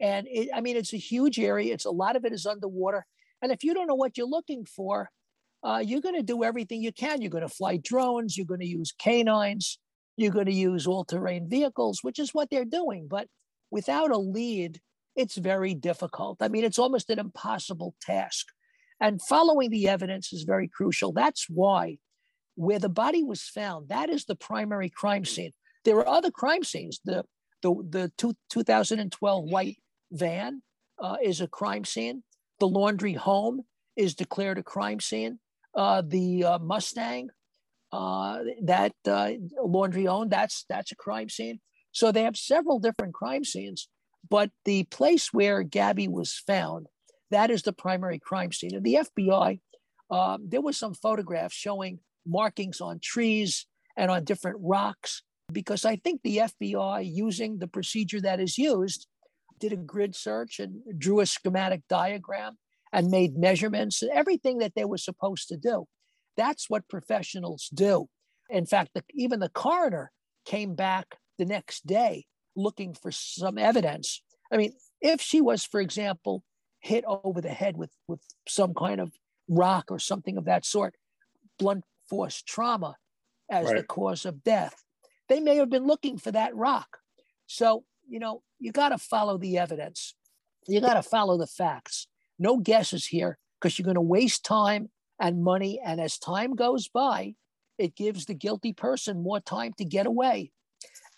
And 0.00 0.26
it, 0.28 0.48
I 0.54 0.62
mean, 0.62 0.76
it's 0.76 0.94
a 0.94 0.98
huge 0.98 1.38
area. 1.38 1.74
It's 1.74 1.84
a 1.84 1.90
lot 1.90 2.16
of 2.16 2.24
it 2.24 2.32
is 2.32 2.46
underwater. 2.46 3.04
And 3.42 3.52
if 3.52 3.62
you 3.62 3.74
don't 3.74 3.86
know 3.86 3.94
what 3.94 4.16
you're 4.16 4.26
looking 4.26 4.64
for, 4.64 5.10
uh, 5.62 5.82
you're 5.84 6.00
going 6.00 6.14
to 6.14 6.22
do 6.22 6.44
everything 6.44 6.82
you 6.82 6.92
can. 6.92 7.20
You're 7.20 7.30
going 7.30 7.46
to 7.46 7.48
fly 7.48 7.78
drones. 7.82 8.36
You're 8.36 8.46
going 8.46 8.60
to 8.60 8.66
use 8.66 8.92
canines. 8.92 9.78
You're 10.18 10.32
going 10.32 10.46
to 10.46 10.52
use 10.52 10.88
all 10.88 11.04
terrain 11.04 11.48
vehicles, 11.48 12.00
which 12.02 12.18
is 12.18 12.34
what 12.34 12.50
they're 12.50 12.64
doing. 12.64 13.06
But 13.08 13.28
without 13.70 14.10
a 14.10 14.18
lead, 14.18 14.80
it's 15.14 15.36
very 15.36 15.74
difficult. 15.74 16.38
I 16.42 16.48
mean, 16.48 16.64
it's 16.64 16.78
almost 16.78 17.08
an 17.08 17.20
impossible 17.20 17.94
task. 18.02 18.46
And 19.00 19.22
following 19.22 19.70
the 19.70 19.88
evidence 19.88 20.32
is 20.32 20.42
very 20.42 20.66
crucial. 20.66 21.12
That's 21.12 21.46
why, 21.48 21.98
where 22.56 22.80
the 22.80 22.88
body 22.88 23.22
was 23.22 23.42
found, 23.42 23.90
that 23.90 24.10
is 24.10 24.24
the 24.24 24.34
primary 24.34 24.90
crime 24.90 25.24
scene. 25.24 25.52
There 25.84 25.96
are 25.98 26.08
other 26.08 26.32
crime 26.32 26.64
scenes. 26.64 27.00
The 27.04 27.24
the 27.62 27.74
the 27.88 28.12
two, 28.18 28.34
2012 28.50 29.44
white 29.44 29.78
van 30.10 30.62
uh, 31.00 31.16
is 31.22 31.40
a 31.40 31.46
crime 31.46 31.84
scene. 31.84 32.24
The 32.58 32.68
Laundrie 32.68 33.16
home 33.16 33.62
is 33.94 34.16
declared 34.16 34.58
a 34.58 34.64
crime 34.64 34.98
scene. 34.98 35.38
Uh, 35.76 36.02
the 36.04 36.44
uh, 36.44 36.58
Mustang 36.58 37.30
uh, 37.92 38.40
that 38.62 38.92
uh, 39.06 39.32
Laundrie 39.64 40.08
owned, 40.08 40.30
that's 40.30 40.64
that's 40.68 40.92
a 40.92 40.96
crime 40.96 41.28
scene. 41.28 41.60
So 41.92 42.12
they 42.12 42.22
have 42.22 42.36
several 42.36 42.78
different 42.78 43.14
crime 43.14 43.44
scenes, 43.44 43.88
but 44.28 44.50
the 44.64 44.84
place 44.84 45.32
where 45.32 45.62
Gabby 45.62 46.06
was 46.06 46.34
found, 46.46 46.86
that 47.30 47.50
is 47.50 47.62
the 47.62 47.72
primary 47.72 48.18
crime 48.18 48.52
scene. 48.52 48.74
And 48.74 48.84
the 48.84 48.98
FBI, 49.16 49.60
um, 50.10 50.48
there 50.48 50.60
was 50.60 50.78
some 50.78 50.94
photographs 50.94 51.54
showing 51.54 52.00
markings 52.26 52.80
on 52.80 53.00
trees 53.02 53.66
and 53.96 54.10
on 54.10 54.24
different 54.24 54.58
rocks 54.60 55.22
because 55.52 55.84
I 55.84 55.96
think 55.96 56.20
the 56.22 56.38
FBI, 56.38 57.10
using 57.10 57.58
the 57.58 57.68
procedure 57.68 58.20
that 58.20 58.40
is 58.40 58.58
used, 58.58 59.06
did 59.58 59.72
a 59.72 59.76
grid 59.76 60.14
search 60.14 60.60
and 60.60 60.82
drew 60.98 61.20
a 61.20 61.26
schematic 61.26 61.82
diagram 61.88 62.58
and 62.92 63.10
made 63.10 63.36
measurements, 63.36 64.02
and 64.02 64.10
everything 64.12 64.58
that 64.58 64.74
they 64.74 64.84
were 64.84 64.98
supposed 64.98 65.48
to 65.48 65.56
do. 65.56 65.86
That's 66.38 66.70
what 66.70 66.88
professionals 66.88 67.68
do. 67.74 68.08
In 68.48 68.64
fact, 68.64 68.92
the, 68.94 69.02
even 69.12 69.40
the 69.40 69.50
coroner 69.50 70.12
came 70.46 70.76
back 70.76 71.16
the 71.36 71.44
next 71.44 71.84
day 71.84 72.24
looking 72.56 72.94
for 72.94 73.10
some 73.10 73.58
evidence. 73.58 74.22
I 74.50 74.56
mean, 74.56 74.72
if 75.02 75.20
she 75.20 75.40
was, 75.40 75.64
for 75.64 75.80
example, 75.80 76.44
hit 76.80 77.04
over 77.06 77.40
the 77.40 77.50
head 77.50 77.76
with, 77.76 77.90
with 78.06 78.20
some 78.46 78.72
kind 78.72 79.00
of 79.00 79.12
rock 79.48 79.86
or 79.90 79.98
something 79.98 80.38
of 80.38 80.44
that 80.44 80.64
sort, 80.64 80.94
blunt 81.58 81.84
force 82.08 82.40
trauma 82.40 82.96
as 83.50 83.66
right. 83.66 83.76
the 83.76 83.82
cause 83.82 84.24
of 84.24 84.44
death, 84.44 84.84
they 85.28 85.40
may 85.40 85.56
have 85.56 85.68
been 85.68 85.86
looking 85.86 86.18
for 86.18 86.30
that 86.30 86.54
rock. 86.54 86.98
So, 87.46 87.84
you 88.08 88.20
know, 88.20 88.42
you 88.60 88.70
got 88.70 88.90
to 88.90 88.98
follow 88.98 89.38
the 89.38 89.58
evidence. 89.58 90.14
You 90.68 90.80
got 90.80 90.94
to 90.94 91.02
follow 91.02 91.36
the 91.36 91.48
facts. 91.48 92.06
No 92.38 92.58
guesses 92.58 93.06
here 93.06 93.38
because 93.60 93.76
you're 93.76 93.84
going 93.84 93.96
to 93.96 94.00
waste 94.00 94.44
time 94.44 94.90
and 95.20 95.42
money. 95.42 95.80
And 95.84 96.00
as 96.00 96.18
time 96.18 96.54
goes 96.54 96.88
by, 96.88 97.34
it 97.78 97.96
gives 97.96 98.26
the 98.26 98.34
guilty 98.34 98.72
person 98.72 99.22
more 99.22 99.40
time 99.40 99.72
to 99.78 99.84
get 99.84 100.06
away. 100.06 100.52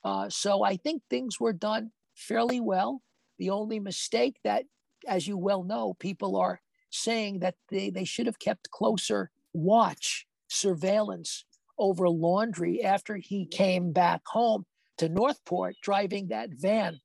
Uh, 0.05 0.29
so 0.29 0.63
I 0.63 0.77
think 0.77 1.03
things 1.09 1.41
were 1.41 1.53
done 1.53 1.91
fairly 2.15 2.61
well. 2.61 3.03
The 3.39 3.51
only 3.51 3.81
mistake 3.81 4.37
that, 4.45 4.65
as 5.07 5.27
you 5.27 5.37
well 5.37 5.63
know, 5.63 5.95
people 5.95 6.37
are 6.37 6.61
saying 6.91 7.41
that 7.41 7.55
they, 7.71 7.91
they 7.91 8.05
should 8.05 8.27
have 8.27 8.39
kept 8.39 8.71
closer 8.71 9.31
watch, 9.53 10.27
surveillance 10.49 11.45
over 11.79 12.05
Laundrie 12.07 12.85
after 12.85 13.17
he 13.17 13.47
came 13.47 13.93
back 13.93 14.23
home 14.27 14.67
to 14.99 15.09
Northport 15.09 15.77
driving 15.83 16.29
that 16.29 16.51
van. 16.53 17.01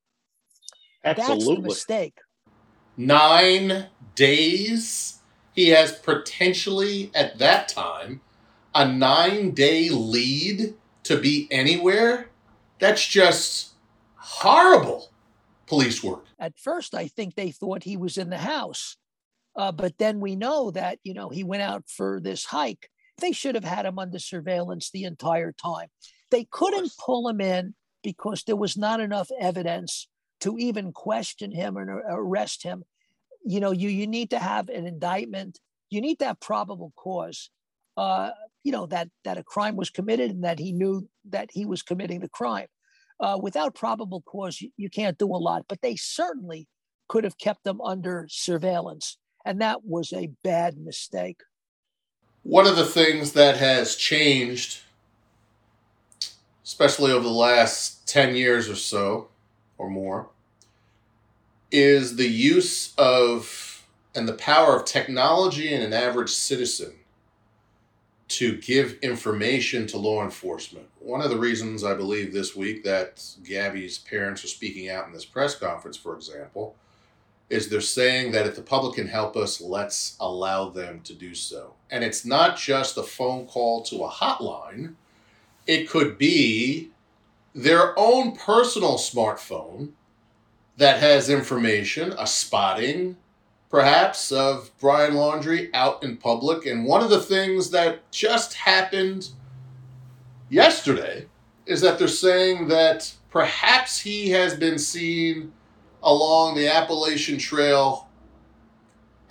Absolutely. 1.03 1.35
That's 1.35 1.45
the 1.45 1.61
mistake. 1.61 2.17
Nine 2.97 3.87
days. 4.15 5.19
He 5.55 5.69
has 5.69 5.93
potentially, 5.93 7.11
at 7.15 7.37
that 7.39 7.69
time, 7.69 8.21
a 8.73 8.87
nine 8.87 9.51
day 9.51 9.89
lead 9.89 10.75
to 11.03 11.17
be 11.17 11.47
anywhere. 11.49 12.29
That's 12.79 13.05
just 13.05 13.73
horrible 14.17 15.09
police 15.65 16.03
work. 16.03 16.25
At 16.37 16.59
first, 16.59 16.93
I 16.93 17.07
think 17.07 17.35
they 17.35 17.51
thought 17.51 17.83
he 17.83 17.97
was 17.97 18.17
in 18.17 18.29
the 18.29 18.37
house. 18.37 18.97
Uh, 19.55 19.71
but 19.71 19.97
then 19.97 20.19
we 20.19 20.35
know 20.35 20.71
that, 20.71 20.99
you 21.03 21.13
know, 21.13 21.29
he 21.29 21.45
went 21.45 21.61
out 21.61 21.85
for 21.87 22.19
this 22.19 22.43
hike 22.43 22.89
they 23.19 23.31
should 23.31 23.55
have 23.55 23.63
had 23.63 23.85
him 23.85 23.99
under 23.99 24.19
surveillance 24.19 24.89
the 24.91 25.03
entire 25.05 25.51
time. 25.51 25.87
They 26.31 26.45
couldn't 26.49 26.93
pull 27.03 27.27
him 27.27 27.41
in 27.41 27.75
because 28.03 28.43
there 28.43 28.55
was 28.55 28.77
not 28.77 28.99
enough 28.99 29.29
evidence 29.39 30.07
to 30.41 30.57
even 30.57 30.91
question 30.91 31.51
him 31.51 31.77
or 31.77 32.03
arrest 32.07 32.63
him. 32.63 32.83
You 33.45 33.59
know, 33.59 33.71
you 33.71 33.89
you 33.89 34.07
need 34.07 34.31
to 34.31 34.39
have 34.39 34.69
an 34.69 34.87
indictment. 34.87 35.59
You 35.89 36.01
need 36.01 36.19
to 36.19 36.25
have 36.25 36.39
probable 36.39 36.91
cause. 36.95 37.49
Uh, 37.95 38.31
you 38.63 38.71
know 38.71 38.87
that 38.87 39.09
that 39.23 39.37
a 39.37 39.43
crime 39.43 39.75
was 39.75 39.89
committed 39.89 40.31
and 40.31 40.43
that 40.43 40.59
he 40.59 40.73
knew 40.73 41.07
that 41.29 41.49
he 41.51 41.65
was 41.65 41.83
committing 41.83 42.19
the 42.19 42.29
crime. 42.29 42.67
Uh, 43.19 43.39
without 43.41 43.75
probable 43.75 44.21
cause, 44.21 44.59
you, 44.59 44.71
you 44.75 44.89
can't 44.89 45.17
do 45.17 45.27
a 45.27 45.37
lot. 45.37 45.63
But 45.69 45.81
they 45.81 45.95
certainly 45.95 46.67
could 47.07 47.23
have 47.23 47.37
kept 47.37 47.63
them 47.63 47.79
under 47.81 48.27
surveillance, 48.29 49.17
and 49.45 49.61
that 49.61 49.85
was 49.85 50.11
a 50.11 50.31
bad 50.43 50.77
mistake. 50.77 51.41
One 52.43 52.67
of 52.67 52.75
the 52.75 52.85
things 52.85 53.31
that 53.33 53.57
has 53.57 53.95
changed, 53.95 54.81
especially 56.63 57.11
over 57.11 57.23
the 57.23 57.29
last 57.29 58.07
10 58.07 58.35
years 58.35 58.69
or 58.69 58.75
so, 58.75 59.29
or 59.79 59.89
more, 59.89 60.29
is 61.75 62.15
the 62.15 62.29
use 62.29 62.93
of 62.97 63.85
and 64.15 64.29
the 64.29 64.33
power 64.33 64.77
of 64.77 64.85
technology 64.85 65.73
in 65.73 65.81
an 65.81 65.91
average 65.91 66.29
citizen 66.29 66.93
to 68.29 68.55
give 68.57 68.97
information 69.01 69.85
to 69.85 69.97
law 69.97 70.23
enforcement. 70.23 70.87
One 70.99 71.21
of 71.21 71.29
the 71.29 71.37
reasons 71.37 71.83
I 71.83 71.93
believe 71.93 72.31
this 72.31 72.55
week 72.55 72.85
that 72.85 73.21
Gabby's 73.43 73.97
parents 73.97 74.43
are 74.45 74.47
speaking 74.47 74.89
out 74.89 75.05
in 75.05 75.13
this 75.13 75.25
press 75.25 75.53
conference, 75.55 75.97
for 75.97 76.15
example, 76.15 76.75
is 77.49 77.67
they're 77.67 77.81
saying 77.81 78.31
that 78.31 78.47
if 78.47 78.55
the 78.55 78.61
public 78.61 78.95
can 78.95 79.07
help 79.07 79.35
us, 79.35 79.59
let's 79.59 80.15
allow 80.21 80.69
them 80.69 81.01
to 81.01 81.13
do 81.13 81.35
so. 81.35 81.73
And 81.91 82.05
it's 82.05 82.25
not 82.25 82.57
just 82.57 82.97
a 82.97 83.03
phone 83.03 83.45
call 83.47 83.83
to 83.83 84.05
a 84.05 84.09
hotline, 84.09 84.95
it 85.67 85.89
could 85.89 86.17
be 86.17 86.91
their 87.53 87.97
own 87.99 88.35
personal 88.35 88.95
smartphone 88.95 89.89
that 90.77 90.99
has 90.99 91.29
information, 91.29 92.13
a 92.17 92.27
spotting, 92.27 93.15
perhaps, 93.69 94.31
of 94.31 94.71
Brian 94.79 95.13
Laundrie 95.13 95.69
out 95.73 96.03
in 96.03 96.17
public. 96.17 96.65
And 96.65 96.85
one 96.85 97.01
of 97.01 97.09
the 97.09 97.21
things 97.21 97.69
that 97.71 98.09
just 98.11 98.53
happened 98.53 99.29
yesterday 100.49 101.25
is 101.65 101.81
that 101.81 101.97
they're 101.97 102.07
saying 102.07 102.67
that 102.67 103.11
perhaps 103.29 103.99
he 103.99 104.29
has 104.29 104.55
been 104.55 104.77
seen 104.77 105.51
along 106.03 106.55
the 106.55 106.67
Appalachian 106.67 107.37
Trail 107.37 108.07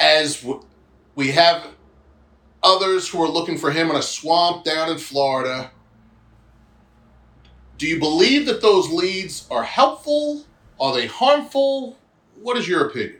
as 0.00 0.44
we 1.14 1.30
have 1.30 1.68
others 2.62 3.08
who 3.08 3.22
are 3.22 3.28
looking 3.28 3.58
for 3.58 3.70
him 3.70 3.90
in 3.90 3.96
a 3.96 4.02
swamp 4.02 4.64
down 4.64 4.90
in 4.90 4.98
Florida. 4.98 5.70
Do 7.78 7.86
you 7.86 8.00
believe 8.00 8.46
that 8.46 8.62
those 8.62 8.90
leads 8.90 9.46
are 9.50 9.62
helpful? 9.62 10.44
Are 10.84 10.92
they 10.92 11.06
harmful? 11.06 11.96
What 12.42 12.58
is 12.58 12.68
your 12.68 12.88
opinion? 12.88 13.16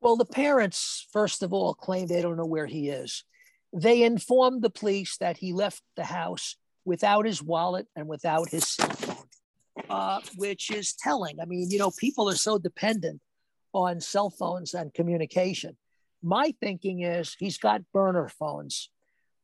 Well, 0.00 0.14
the 0.14 0.24
parents, 0.24 1.08
first 1.12 1.42
of 1.42 1.52
all, 1.52 1.74
claim 1.74 2.06
they 2.06 2.22
don't 2.22 2.36
know 2.36 2.46
where 2.46 2.66
he 2.66 2.88
is. 2.88 3.24
They 3.72 4.04
informed 4.04 4.62
the 4.62 4.70
police 4.70 5.16
that 5.16 5.36
he 5.36 5.52
left 5.52 5.82
the 5.96 6.04
house 6.04 6.54
without 6.84 7.26
his 7.26 7.42
wallet 7.42 7.88
and 7.96 8.06
without 8.06 8.50
his 8.50 8.64
cell 8.64 8.90
phone, 8.90 9.26
uh, 9.90 10.20
which 10.36 10.70
is 10.70 10.92
telling. 10.92 11.40
I 11.40 11.46
mean, 11.46 11.68
you 11.68 11.80
know, 11.80 11.90
people 11.90 12.30
are 12.30 12.36
so 12.36 12.58
dependent 12.58 13.20
on 13.72 14.00
cell 14.00 14.30
phones 14.30 14.72
and 14.72 14.94
communication. 14.94 15.76
My 16.22 16.54
thinking 16.60 17.02
is 17.02 17.34
he's 17.40 17.58
got 17.58 17.82
burner 17.92 18.28
phones 18.28 18.88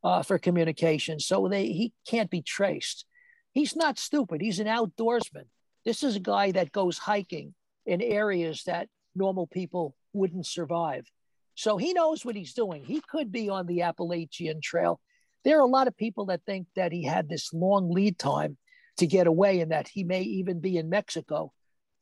uh, 0.04 0.22
for 0.22 0.38
communication, 0.38 1.18
so 1.18 1.48
they 1.48 1.66
he 1.66 1.92
can't 2.06 2.30
be 2.30 2.42
traced. 2.42 3.06
He's 3.50 3.74
not 3.74 3.98
stupid. 3.98 4.40
He's 4.40 4.60
an 4.60 4.68
outdoorsman. 4.68 5.46
This 5.86 6.02
is 6.02 6.16
a 6.16 6.20
guy 6.20 6.50
that 6.50 6.72
goes 6.72 6.98
hiking 6.98 7.54
in 7.86 8.02
areas 8.02 8.64
that 8.64 8.88
normal 9.14 9.46
people 9.46 9.94
wouldn't 10.12 10.46
survive. 10.46 11.06
So 11.54 11.78
he 11.78 11.92
knows 11.94 12.24
what 12.24 12.34
he's 12.34 12.54
doing. 12.54 12.84
He 12.84 13.00
could 13.00 13.30
be 13.30 13.48
on 13.48 13.66
the 13.66 13.82
Appalachian 13.82 14.60
Trail. 14.60 15.00
There 15.44 15.58
are 15.58 15.62
a 15.62 15.66
lot 15.66 15.86
of 15.86 15.96
people 15.96 16.26
that 16.26 16.42
think 16.44 16.66
that 16.74 16.90
he 16.90 17.04
had 17.04 17.28
this 17.28 17.54
long 17.54 17.88
lead 17.88 18.18
time 18.18 18.58
to 18.96 19.06
get 19.06 19.28
away 19.28 19.60
and 19.60 19.70
that 19.70 19.86
he 19.86 20.02
may 20.02 20.22
even 20.22 20.58
be 20.58 20.76
in 20.76 20.90
Mexico. 20.90 21.52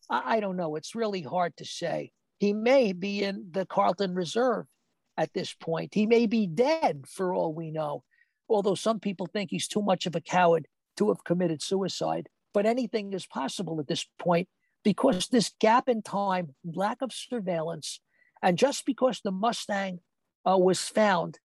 I, 0.08 0.36
I 0.36 0.40
don't 0.40 0.56
know. 0.56 0.76
It's 0.76 0.94
really 0.94 1.22
hard 1.22 1.54
to 1.58 1.66
say. 1.66 2.10
He 2.38 2.54
may 2.54 2.94
be 2.94 3.22
in 3.22 3.48
the 3.50 3.66
Carlton 3.66 4.14
Reserve 4.14 4.64
at 5.18 5.34
this 5.34 5.52
point. 5.52 5.92
He 5.92 6.06
may 6.06 6.26
be 6.26 6.46
dead 6.46 7.04
for 7.06 7.34
all 7.34 7.52
we 7.52 7.70
know, 7.70 8.02
although 8.48 8.74
some 8.74 8.98
people 8.98 9.26
think 9.26 9.50
he's 9.50 9.68
too 9.68 9.82
much 9.82 10.06
of 10.06 10.16
a 10.16 10.22
coward 10.22 10.66
to 10.96 11.08
have 11.08 11.22
committed 11.22 11.62
suicide. 11.62 12.30
But 12.54 12.64
anything 12.64 13.12
is 13.12 13.26
possible 13.26 13.78
at 13.80 13.88
this 13.88 14.06
point 14.18 14.48
because 14.82 15.28
this 15.28 15.52
gap 15.60 15.88
in 15.88 16.00
time, 16.00 16.54
lack 16.64 17.02
of 17.02 17.12
surveillance, 17.12 18.00
and 18.42 18.56
just 18.56 18.86
because 18.86 19.20
the 19.20 19.32
Mustang 19.32 20.00
uh, 20.48 20.56
was 20.56 20.80
found 20.80 21.38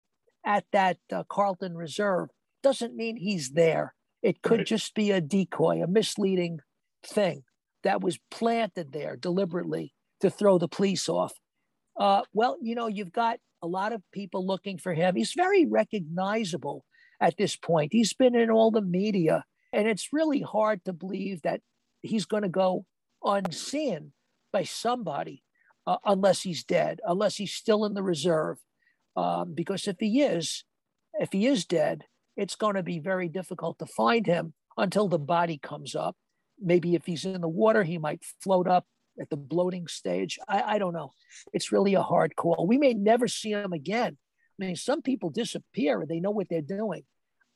at 0.45 0.65
that 0.73 0.99
uh, 1.13 1.25
Carlton 1.29 1.77
Reserve 1.77 2.29
doesn't 2.63 2.95
mean 2.95 3.17
he's 3.17 3.51
there. 3.51 3.95
It 4.23 4.43
could 4.43 4.59
right. 4.59 4.67
just 4.67 4.95
be 4.95 5.11
a 5.11 5.21
decoy, 5.21 5.83
a 5.83 5.87
misleading 5.87 6.61
thing 7.05 7.45
that 7.85 8.01
was 8.01 8.19
planted 8.31 8.93
there 8.93 9.17
deliberately 9.17 9.95
to 10.21 10.31
throw 10.31 10.59
the 10.59 10.69
police 10.69 11.09
off. 11.09 11.33
Uh, 11.99 12.23
well, 12.33 12.57
you 12.61 12.75
know, 12.75 12.89
you've 12.89 13.13
got 13.13 13.39
a 13.63 13.67
lot 13.67 13.93
of 13.93 14.03
people 14.13 14.47
looking 14.47 14.79
for 14.79 14.95
him. 14.95 15.17
He's 15.17 15.33
very 15.35 15.67
recognizable 15.67 16.85
at 17.21 17.37
this 17.37 17.57
point. 17.57 17.93
He's 17.93 18.13
been 18.13 18.35
in 18.35 18.51
all 18.51 18.71
the 18.71 18.83
media, 18.83 19.45
and 19.73 19.87
it's 19.87 20.13
really 20.13 20.41
hard 20.41 20.85
to 20.85 20.93
believe 20.93 21.43
that 21.43 21.61
he's 22.03 22.27
going 22.27 22.43
to 22.43 22.49
go 22.49 22.85
unseen 23.25 24.13
by 24.53 24.63
somebody 24.63 25.43
uh, 25.87 25.97
unless 26.05 26.43
he's 26.43 26.65
dead, 26.65 27.01
unless 27.07 27.37
he's 27.37 27.55
still 27.55 27.85
in 27.85 27.95
the 27.95 28.03
reserve. 28.03 28.59
Um, 29.17 29.55
because 29.55 29.89
if 29.89 29.97
he 29.99 30.23
is, 30.23 30.65
if 31.15 31.33
he 31.33 31.47
is 31.47 31.65
dead, 31.65 32.05
it's 32.37 32.55
going 32.55 32.77
to 32.77 32.83
be 32.83 33.01
very 33.01 33.29
difficult 33.29 33.79
to 33.81 33.87
find 33.87 34.27
him 34.27 34.55
until 34.77 35.09
the 35.09 35.19
body 35.19 35.59
comes 35.59 35.97
up. 35.97 36.17
Maybe 36.61 36.95
if 36.95 37.05
he's 37.05 37.25
in 37.25 37.41
the 37.41 37.49
water, 37.49 37.83
he 37.83 37.99
might 37.99 38.23
float 38.43 38.69
up 38.69 38.87
at 39.21 39.29
the 39.31 39.37
bloating 39.37 39.89
stage. 39.89 40.39
I, 40.49 40.75
I 40.75 40.79
don't 40.79 40.93
know. 40.93 41.11
It's 41.53 41.73
really 41.73 41.95
a 41.95 42.03
hard 42.03 42.37
call. 42.37 42.67
We 42.67 42.79
may 42.79 42.95
never 42.95 43.27
see 43.27 43.51
him 43.51 43.73
again. 43.73 44.17
I 44.61 44.65
mean, 44.65 44.77
some 44.77 45.03
people 45.03 45.31
disappear 45.31 46.01
and 46.01 46.09
they 46.09 46.21
know 46.21 46.31
what 46.31 46.49
they're 46.49 46.63
doing. 46.63 47.03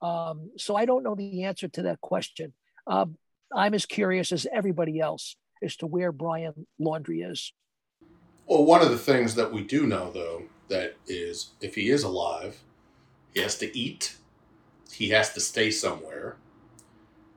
Um, 0.03 0.51
so 0.59 0.75
I 0.75 0.85
don't 0.85 1.05
know 1.05 1.15
the 1.15 1.45
answer 1.45 1.69
to 1.69 1.83
that 1.83 2.01
question. 2.01 2.53
Um, 2.87 3.17
I'm 3.55 3.75
as 3.75 3.87
curious 3.87 4.33
as 4.33 4.47
everybody 4.53 4.99
else 4.99 5.37
as 5.63 5.77
to 5.77 5.87
where 5.87 6.11
Brian 6.11 6.67
Laundrie 6.81 7.31
is. 7.31 7.53
Well, 8.47 8.65
one 8.65 8.83
of 8.83 8.91
the 8.91 8.99
things 8.99 9.37
that 9.37 9.53
we 9.53 9.63
do 9.63 9.87
know, 9.87 10.11
though, 10.11 10.43
that 10.69 10.97
is 11.07 11.51
if 11.61 11.77
he 11.77 11.91
is 11.91 12.03
alive, 12.03 12.59
he 13.33 13.41
has 13.41 13.57
to 13.59 13.79
eat, 13.79 14.17
he 14.93 15.11
has 15.11 15.33
to 15.35 15.41
stay 15.41 15.71
somewhere, 15.71 16.37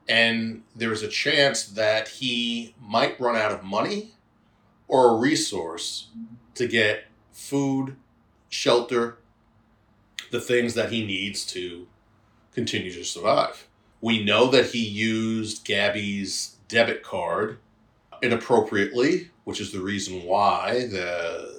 and 0.07 0.63
there's 0.75 1.03
a 1.03 1.07
chance 1.07 1.65
that 1.65 2.07
he 2.07 2.75
might 2.81 3.19
run 3.19 3.35
out 3.35 3.51
of 3.51 3.63
money 3.63 4.13
or 4.87 5.11
a 5.11 5.15
resource 5.15 6.07
to 6.55 6.67
get 6.67 7.05
food, 7.31 7.95
shelter, 8.49 9.17
the 10.31 10.39
things 10.39 10.73
that 10.73 10.91
he 10.91 11.05
needs 11.05 11.45
to 11.45 11.87
continue 12.55 12.91
to 12.91 13.03
survive. 13.03 13.67
We 14.01 14.23
know 14.23 14.47
that 14.47 14.67
he 14.67 14.83
used 14.83 15.65
Gabby's 15.65 16.55
debit 16.67 17.03
card 17.03 17.59
inappropriately, 18.21 19.29
which 19.43 19.61
is 19.61 19.71
the 19.71 19.81
reason 19.81 20.23
why 20.23 20.87
the 20.87 21.53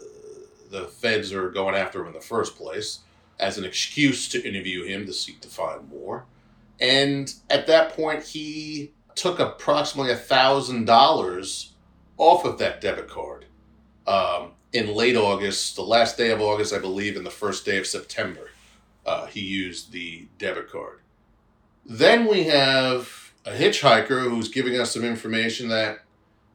the 0.69 0.87
feds 0.87 1.33
are 1.33 1.49
going 1.51 1.77
after 1.77 2.01
him 2.01 2.09
in 2.09 2.13
the 2.13 2.21
first 2.21 2.57
place 2.57 3.01
as 3.39 3.57
an 3.57 3.65
excuse 3.65 4.29
to 4.31 4.43
interview 4.47 4.83
him 4.83 5.07
to 5.07 5.13
seek 5.13 5.41
to 5.41 5.49
find 5.49 5.89
more. 5.89 6.25
And 6.81 7.33
at 7.49 7.69
that 7.69 7.91
point, 7.91 8.25
he 8.25 8.93
took 9.15 9.39
approximately 9.39 10.13
a 10.13 10.17
thousand 10.17 10.87
dollars 10.87 11.73
off 12.19 12.45
of 12.45 12.59
that 12.59 12.81
debit 12.81 13.09
card 13.09 13.45
um, 14.07 14.53
in 14.73 14.95
late 14.95 15.17
August, 15.17 15.77
the 15.77 15.83
last 15.83 16.17
day 16.19 16.31
of 16.31 16.41
August, 16.41 16.73
I 16.73 16.79
believe, 16.79 17.17
and 17.17 17.25
the 17.25 17.31
first 17.31 17.65
day 17.65 17.79
of 17.79 17.87
September. 17.87 18.51
Uh, 19.07 19.27
he 19.27 19.41
used 19.41 19.93
the 19.93 20.27
debit 20.39 20.71
card. 20.71 21.01
Then 21.85 22.27
we 22.27 22.45
have 22.45 23.33
a 23.45 23.53
hitchhiker 23.53 24.25
who's 24.25 24.49
giving 24.49 24.79
us 24.79 24.93
some 24.93 25.05
information 25.05 25.69
that 25.69 26.01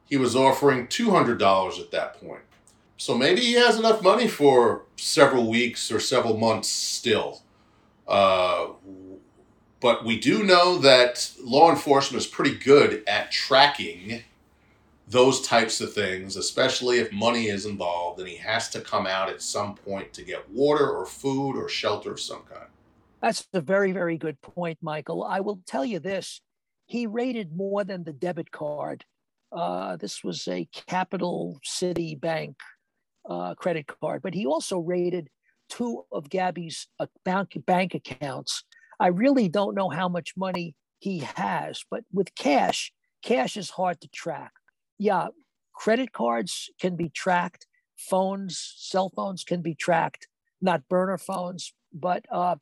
he 0.06 0.18
was 0.18 0.36
offering 0.36 0.88
$200 0.88 1.80
at 1.80 1.92
that 1.92 2.20
point. 2.20 2.42
So 2.98 3.18
maybe 3.18 3.40
he 3.42 3.54
has 3.54 3.80
enough 3.80 4.04
money 4.04 4.28
for 4.28 4.84
several 4.98 5.50
weeks 5.50 5.92
or 5.92 6.00
several 6.00 6.38
months 6.38 6.68
still. 6.68 7.42
Uh, 8.08 8.68
but 9.80 10.04
we 10.04 10.20
do 10.20 10.44
know 10.44 10.78
that 10.80 11.32
law 11.42 11.70
enforcement 11.70 12.22
is 12.22 12.28
pretty 12.28 12.56
good 12.56 13.04
at 13.08 13.32
tracking 13.32 14.24
those 15.12 15.42
types 15.42 15.82
of 15.82 15.94
things, 15.94 16.38
especially 16.38 17.00
if 17.00 17.12
money 17.12 17.48
is 17.48 17.66
involved 17.66 18.20
and 18.20 18.28
he 18.28 18.38
has 18.38 18.70
to 18.70 18.82
come 18.82 19.06
out 19.06 19.30
at 19.30 19.42
some 19.42 19.76
point 19.76 20.12
to 20.14 20.24
get 20.24 20.50
water 20.50 20.90
or 20.90 21.06
food 21.06 21.56
or 21.56 21.70
shelter 21.70 22.12
of 22.12 22.20
some 22.20 22.42
kind. 22.44 22.68
That's 23.22 23.46
a 23.54 23.62
very, 23.62 23.92
very 23.92 24.18
good 24.18 24.42
point, 24.42 24.80
Michael. 24.82 25.24
I 25.24 25.42
will 25.42 25.62
tell 25.68 25.86
you 25.86 26.00
this 26.00 26.42
he 26.88 27.06
rated 27.08 27.56
more 27.56 27.84
than 27.84 28.04
the 28.04 28.14
debit 28.14 28.52
card 28.52 29.06
uh, 29.52 29.98
this 29.98 30.24
was 30.24 30.48
a 30.48 30.68
capital 30.88 31.60
city 31.64 32.16
bank 32.16 32.58
uh, 33.30 33.54
credit 33.56 33.88
card, 34.02 34.22
but 34.22 34.34
he 34.34 34.46
also 34.46 34.80
raided 34.80 35.30
two 35.70 36.04
of 36.12 36.30
Gabby's 36.30 36.88
uh, 37.00 37.08
bank, 37.26 37.58
bank 37.66 37.94
accounts. 37.94 38.64
I 39.00 39.08
really 39.08 39.50
don't 39.50 39.76
know 39.76 39.90
how 39.90 40.08
much 40.08 40.34
money 40.38 40.76
he 41.00 41.20
has, 41.36 41.84
but 41.90 42.04
with 42.14 42.34
cash, 42.36 42.92
cash 43.24 43.58
is 43.58 43.70
hard 43.70 44.00
to 44.02 44.08
track. 44.10 44.52
Yeah, 45.02 45.30
credit 45.74 46.14
cards 46.14 46.70
can 46.80 46.96
be 46.96 47.10
tracked, 47.10 47.66
phones, 47.98 48.76
cell 48.78 49.10
phones 49.10 49.44
can 49.44 49.64
be 49.64 49.74
tracked, 49.74 50.28
not 50.62 50.88
burner 50.88 51.18
phones. 51.18 51.74
But 51.92 52.24
uh, 52.32 52.58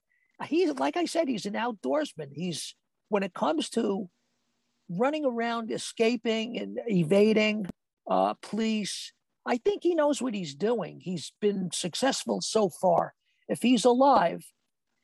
he's, 0.46 0.72
like 0.76 0.96
I 0.96 1.04
said, 1.04 1.28
he's 1.28 1.46
an 1.46 1.56
outdoorsman. 1.56 2.30
He's, 2.32 2.76
when 3.10 3.24
it 3.24 3.34
comes 3.34 3.70
to 3.72 4.10
running 4.88 5.26
around 5.26 5.70
escaping 5.70 6.58
and 6.58 6.80
evading 6.88 7.68
uh, 8.10 8.36
police. 8.36 9.12
I 9.46 9.58
think 9.58 9.84
he 9.84 9.94
knows 9.94 10.22
what 10.22 10.34
he's 10.34 10.56
doing. 10.56 11.02
He's 11.02 11.34
been 11.42 11.72
successful 11.74 12.40
so 12.40 12.70
far. 12.70 13.16
If 13.50 13.62
he's 13.62 13.84
alive, 13.84 14.46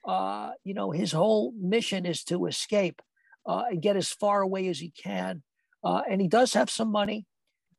uh, 0.08 0.52
you 0.64 0.74
know, 0.74 0.92
his 0.92 1.12
whole 1.12 1.52
mission 1.60 2.06
is 2.06 2.24
to 2.26 2.46
escape 2.46 3.02
uh, 3.46 3.64
and 3.70 3.82
get 3.82 3.98
as 3.98 4.10
far 4.10 4.42
away 4.42 4.70
as 4.70 4.80
he 4.80 4.90
can. 4.90 5.44
Uh, 5.86 6.02
and 6.10 6.20
he 6.20 6.28
does 6.28 6.54
have 6.54 6.70
some 6.70 6.92
money. 6.92 7.26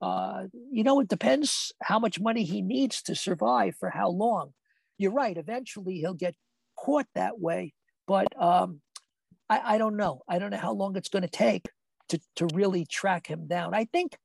Uh, 0.00 0.44
you 0.70 0.84
know, 0.84 1.00
it 1.00 1.08
depends 1.08 1.72
how 1.82 1.98
much 1.98 2.20
money 2.20 2.44
he 2.44 2.62
needs 2.62 3.02
to 3.02 3.14
survive 3.14 3.74
for 3.74 3.90
how 3.90 4.08
long. 4.08 4.52
You're 4.96 5.12
right. 5.12 5.36
Eventually, 5.36 5.98
he'll 5.98 6.14
get 6.14 6.36
caught 6.78 7.06
that 7.16 7.40
way. 7.40 7.74
But 8.06 8.28
um, 8.40 8.80
I, 9.50 9.74
I 9.74 9.78
don't 9.78 9.96
know. 9.96 10.22
I 10.28 10.38
don't 10.38 10.50
know 10.50 10.56
how 10.56 10.72
long 10.72 10.96
it's 10.96 11.08
going 11.08 11.22
to 11.22 11.28
take 11.28 11.68
to, 12.10 12.20
to 12.36 12.46
really 12.54 12.86
track 12.86 13.26
him 13.26 13.48
down. 13.48 13.74
I 13.74 13.86
think 13.86 14.16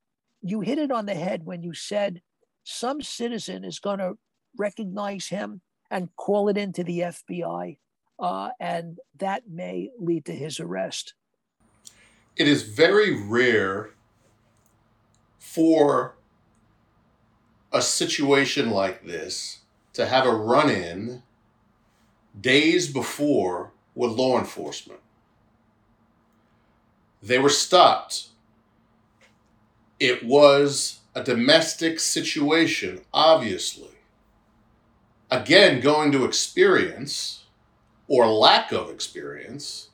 you 0.41 0.62
hit 0.62 0.78
it 0.78 0.91
on 0.91 1.08
the 1.08 1.15
head 1.15 1.46
when 1.46 1.63
you 1.63 1.74
said 1.74 2.22
some 2.63 3.02
citizen 3.02 3.63
is 3.63 3.80
going 3.80 4.00
to 4.00 4.13
recognize 4.58 5.28
him 5.28 5.62
and 5.89 6.15
call 6.15 6.50
it 6.50 6.58
into 6.58 6.84
the 6.84 7.00
FBI, 7.00 7.78
uh, 8.20 8.50
and 8.60 8.98
that 9.17 9.44
may 9.50 9.89
lead 9.98 10.26
to 10.26 10.32
his 10.32 10.60
arrest. 10.60 11.15
It 12.36 12.48
is 12.48 12.63
very 12.63 13.22
rare 13.22 13.91
for 15.38 16.15
a 17.72 17.82
situation 17.82 18.70
like 18.70 19.06
this 19.06 19.60
to 19.94 20.06
have 20.06 20.26
a 20.26 20.34
run 20.34 20.70
in 20.70 21.24
days 22.39 22.91
before 22.91 23.72
with 23.94 24.12
law 24.12 24.39
enforcement. 24.39 25.02
They 27.22 27.38
were 27.38 27.50
stopped. 27.50 28.30
It 30.00 30.24
was 30.26 31.00
a 31.13 31.24
domestic 31.24 32.00
situation, 32.00 33.02
obviously. 33.13 33.89
Again, 35.30 35.82
going 35.82 36.12
to 36.13 36.26
experience 36.26 37.44
or 38.08 38.28
lack 38.28 38.72
of 38.72 38.89
experience, 38.89 39.91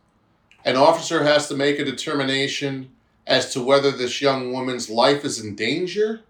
an 0.67 0.75
officer 0.75 1.23
has 1.23 1.47
to 1.47 1.56
make 1.56 1.80
a 1.80 1.86
determination 1.86 2.89
as 3.25 3.53
to 3.53 3.63
whether 3.63 3.89
this 3.89 4.21
young 4.21 4.51
woman's 4.51 4.89
life 4.89 5.23
is 5.23 5.39
in 5.39 5.56
danger. 5.56 6.23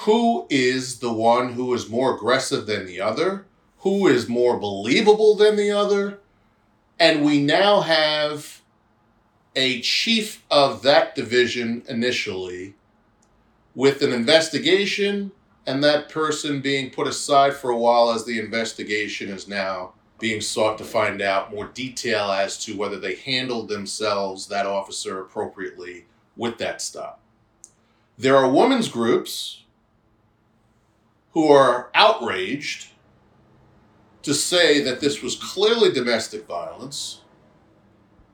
Who 0.00 0.46
is 0.50 0.98
the 0.98 1.12
one 1.12 1.54
who 1.54 1.72
is 1.72 1.88
more 1.88 2.14
aggressive 2.14 2.66
than 2.66 2.84
the 2.84 3.00
other? 3.00 3.46
Who 3.78 4.06
is 4.06 4.28
more 4.28 4.58
believable 4.58 5.34
than 5.34 5.56
the 5.56 5.70
other? 5.70 6.18
And 7.00 7.24
we 7.24 7.40
now 7.40 7.80
have 7.80 8.60
a 9.54 9.80
chief 9.80 10.44
of 10.50 10.82
that 10.82 11.14
division 11.14 11.84
initially 11.88 12.74
with 13.74 14.02
an 14.02 14.12
investigation 14.12 15.32
and 15.66 15.82
that 15.82 16.10
person 16.10 16.60
being 16.60 16.90
put 16.90 17.06
aside 17.06 17.54
for 17.54 17.70
a 17.70 17.78
while 17.78 18.10
as 18.10 18.26
the 18.26 18.38
investigation 18.38 19.30
is 19.30 19.48
now 19.48 19.94
being 20.18 20.40
sought 20.40 20.78
to 20.78 20.84
find 20.84 21.20
out 21.20 21.52
more 21.52 21.66
detail 21.66 22.30
as 22.30 22.62
to 22.64 22.76
whether 22.76 22.98
they 22.98 23.16
handled 23.16 23.68
themselves, 23.68 24.46
that 24.46 24.66
officer, 24.66 25.20
appropriately 25.20 26.06
with 26.36 26.58
that 26.58 26.80
stop. 26.80 27.20
There 28.18 28.36
are 28.36 28.50
women's 28.50 28.88
groups 28.88 29.64
who 31.32 31.48
are 31.48 31.90
outraged 31.94 32.88
to 34.22 34.32
say 34.34 34.82
that 34.82 35.00
this 35.00 35.22
was 35.22 35.36
clearly 35.36 35.92
domestic 35.92 36.46
violence. 36.46 37.20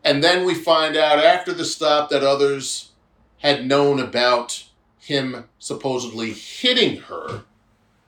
And 0.05 0.23
then 0.23 0.47
we 0.47 0.55
find 0.55 0.97
out 0.97 1.19
after 1.19 1.53
the 1.53 1.65
stop 1.65 2.11
that 2.11 2.23
others 2.23 2.93
had 3.39 3.67
known 3.67 3.99
about 3.99 4.65
him 4.99 5.49
supposedly 5.59 6.33
hitting 6.33 7.03
her 7.03 7.43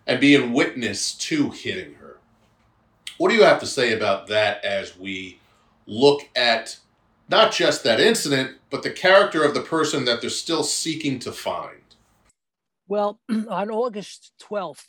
and 0.06 0.20
being 0.20 0.52
witness 0.52 1.12
to 1.12 1.50
hitting 1.50 1.94
her. 1.94 2.03
What 3.18 3.28
do 3.28 3.36
you 3.36 3.44
have 3.44 3.60
to 3.60 3.66
say 3.66 3.92
about 3.92 4.26
that 4.28 4.64
as 4.64 4.98
we 4.98 5.38
look 5.86 6.28
at 6.34 6.78
not 7.28 7.52
just 7.52 7.84
that 7.84 8.00
incident, 8.00 8.58
but 8.70 8.82
the 8.82 8.90
character 8.90 9.44
of 9.44 9.54
the 9.54 9.60
person 9.60 10.04
that 10.04 10.20
they're 10.20 10.30
still 10.30 10.64
seeking 10.64 11.18
to 11.20 11.32
find? 11.32 11.80
Well, 12.88 13.20
on 13.48 13.70
August 13.70 14.32
12th, 14.42 14.84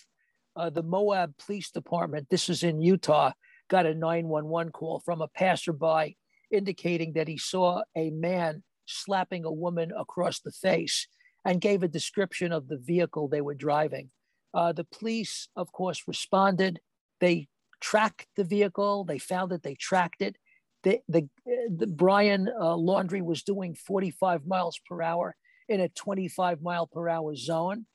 uh, 0.55 0.69
the 0.69 0.83
Moab 0.83 1.37
Police 1.37 1.69
Department, 1.69 2.27
this 2.29 2.49
is 2.49 2.63
in 2.63 2.81
Utah, 2.81 3.31
got 3.69 3.85
a 3.85 3.93
911 3.93 4.71
call 4.71 4.99
from 4.99 5.21
a 5.21 5.27
passerby 5.27 6.17
indicating 6.51 7.13
that 7.13 7.27
he 7.27 7.37
saw 7.37 7.81
a 7.95 8.09
man 8.11 8.63
slapping 8.85 9.45
a 9.45 9.51
woman 9.51 9.91
across 9.97 10.39
the 10.39 10.51
face 10.51 11.07
and 11.43 11.61
gave 11.61 11.83
a 11.83 11.87
description 11.87 12.51
of 12.51 12.67
the 12.67 12.77
vehicle 12.77 13.27
they 13.27 13.41
were 13.41 13.55
driving. 13.55 14.09
Uh, 14.53 14.71
the 14.71 14.83
police, 14.85 15.47
of 15.55 15.71
course, 15.71 16.03
responded. 16.07 16.79
They 17.19 17.47
tracked 17.81 18.27
the 18.35 18.43
vehicle. 18.43 19.03
They 19.03 19.19
found 19.19 19.51
it. 19.51 19.63
They 19.63 19.75
tracked 19.75 20.21
it. 20.21 20.37
The, 20.83 20.99
the, 21.07 21.27
the 21.75 21.87
Brian 21.87 22.47
uh, 22.47 22.75
Laundrie 22.75 23.23
was 23.23 23.43
doing 23.43 23.73
45 23.73 24.45
miles 24.45 24.79
per 24.87 25.01
hour 25.01 25.35
in 25.67 25.81
a 25.81 25.89
25 25.89 26.61
mile 26.61 26.87
per 26.87 27.09
hour 27.09 27.35
zone, 27.35 27.85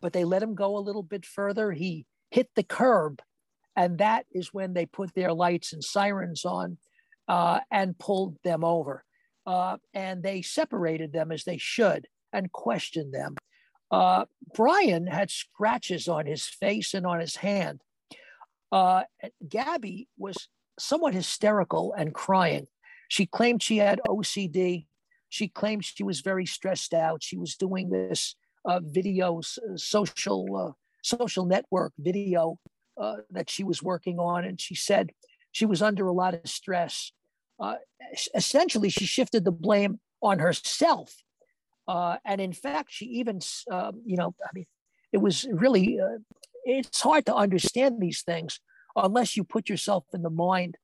but 0.00 0.12
they 0.12 0.24
let 0.24 0.42
him 0.42 0.54
go 0.54 0.76
a 0.76 0.78
little 0.78 1.02
bit 1.02 1.24
further. 1.26 1.72
He 1.72 2.06
hit 2.30 2.48
the 2.54 2.62
curb, 2.62 3.20
and 3.74 3.98
that 3.98 4.26
is 4.30 4.54
when 4.54 4.74
they 4.74 4.86
put 4.86 5.14
their 5.14 5.32
lights 5.32 5.72
and 5.72 5.82
sirens 5.82 6.44
on 6.44 6.78
uh, 7.28 7.60
and 7.70 7.98
pulled 7.98 8.36
them 8.44 8.64
over. 8.64 9.04
Uh, 9.44 9.76
and 9.94 10.22
they 10.22 10.42
separated 10.42 11.12
them 11.12 11.30
as 11.30 11.44
they 11.44 11.58
should 11.58 12.06
and 12.32 12.52
questioned 12.52 13.14
them. 13.14 13.36
Uh, 13.90 14.24
Brian 14.54 15.06
had 15.06 15.30
scratches 15.30 16.08
on 16.08 16.26
his 16.26 16.44
face 16.44 16.94
and 16.94 17.06
on 17.06 17.20
his 17.20 17.36
hand. 17.36 17.80
Uh, 18.72 19.04
Gabby 19.48 20.08
was 20.18 20.48
somewhat 20.78 21.14
hysterical 21.14 21.92
and 21.92 22.14
crying. 22.14 22.66
She 23.08 23.26
claimed 23.26 23.62
she 23.62 23.78
had 23.78 24.00
OCD. 24.06 24.86
She 25.28 25.48
claimed 25.48 25.84
she 25.84 26.02
was 26.02 26.20
very 26.20 26.46
stressed 26.46 26.94
out. 26.94 27.22
She 27.22 27.36
was 27.36 27.56
doing 27.56 27.90
this 27.90 28.34
uh, 28.64 28.80
video, 28.82 29.40
social, 29.76 30.56
uh, 30.56 30.72
social 31.02 31.46
network 31.46 31.92
video 31.98 32.58
uh, 33.00 33.16
that 33.30 33.48
she 33.48 33.62
was 33.64 33.82
working 33.82 34.18
on, 34.18 34.44
and 34.44 34.60
she 34.60 34.74
said 34.74 35.10
she 35.52 35.66
was 35.66 35.82
under 35.82 36.06
a 36.06 36.12
lot 36.12 36.34
of 36.34 36.40
stress. 36.44 37.12
Uh, 37.60 37.76
essentially, 38.34 38.90
she 38.90 39.06
shifted 39.06 39.44
the 39.44 39.52
blame 39.52 40.00
on 40.20 40.38
herself 40.38 41.14
uh, 41.88 42.16
and 42.24 42.40
in 42.40 42.52
fact, 42.52 42.88
she 42.90 43.04
even, 43.06 43.40
uh, 43.70 43.92
you 44.04 44.16
know, 44.16 44.34
I 44.44 44.48
mean, 44.54 44.66
it 45.12 45.18
was 45.18 45.46
really, 45.50 46.00
uh, 46.00 46.18
it's 46.66 47.00
hard 47.00 47.24
to 47.26 47.34
understand 47.34 48.00
these 48.00 48.22
things 48.22 48.60
unless 48.94 49.36
you 49.36 49.44
put 49.44 49.68
yourself 49.68 50.04
in 50.12 50.22
the 50.22 50.30
mind 50.30 50.76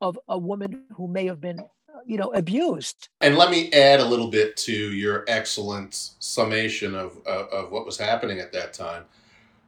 of 0.00 0.18
a 0.28 0.38
woman 0.38 0.84
who 0.96 1.08
may 1.08 1.26
have 1.26 1.40
been, 1.40 1.60
you 2.06 2.18
know, 2.18 2.32
abused. 2.32 3.08
And 3.20 3.36
let 3.36 3.50
me 3.50 3.72
add 3.72 4.00
a 4.00 4.04
little 4.04 4.28
bit 4.28 4.56
to 4.58 4.72
your 4.72 5.24
excellent 5.28 5.94
summation 6.18 6.94
of, 6.94 7.18
of, 7.26 7.48
of 7.48 7.72
what 7.72 7.86
was 7.86 7.98
happening 7.98 8.40
at 8.40 8.52
that 8.52 8.72
time. 8.72 9.04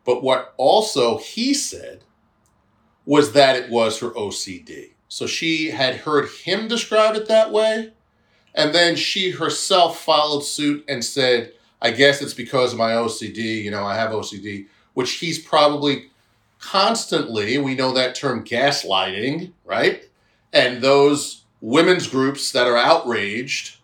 But 0.05 0.23
what 0.23 0.55
also 0.57 1.19
he 1.19 1.55
said 1.55 2.05
was 3.07 3.33
that 3.33 3.57
it 3.57 3.71
was 3.71 3.99
her 4.01 4.11
OCD. 4.11 4.93
So 5.09 5.27
she 5.27 5.71
had 5.71 5.97
heard 5.97 6.29
him 6.29 6.69
describe 6.69 7.17
it 7.17 7.29
that 7.29 7.53
way 7.53 7.93
and 8.55 8.75
then 8.75 8.97
she 8.97 9.31
herself 9.31 10.01
followed 10.01 10.45
suit 10.45 10.85
and 10.89 11.05
said, 11.05 11.53
I 11.81 11.91
guess 11.93 12.21
it's 12.21 12.35
because 12.35 12.73
of 12.73 12.79
my 12.79 12.93
OCD. 12.93 13.63
You 13.63 13.71
know, 13.71 13.85
I 13.85 13.95
have 13.95 14.11
OCD, 14.11 14.67
which 14.95 15.13
he's 15.13 15.39
probably 15.39 16.11
constantly, 16.59 17.59
we 17.59 17.75
know 17.75 17.93
that 17.93 18.15
term 18.15 18.45
gaslighting, 18.45 19.53
right? 19.65 20.05
And 20.53 20.83
those 20.83 21.45
women's 21.61 22.07
groups 22.07 22.53
that 22.53 22.67
are 22.67 22.77
outraged 22.77 23.77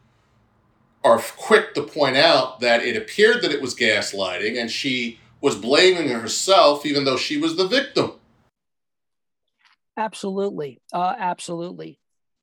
are 1.04 1.22
quick 1.36 1.74
to 1.74 1.82
point 1.82 2.16
out 2.16 2.60
that 2.60 2.82
it 2.82 2.96
appeared 2.96 3.42
that 3.42 3.52
it 3.52 3.62
was 3.62 3.74
gaslighting 3.74 4.60
and 4.60 4.70
she 4.70 5.20
was 5.40 5.54
blaming 5.54 6.08
herself 6.08 6.84
even 6.84 7.04
though 7.04 7.16
she 7.16 7.38
was 7.38 7.56
the 7.56 7.68
victim. 7.68 8.12
Absolutely. 9.96 10.80
Uh, 10.92 11.14
absolutely. 11.16 11.98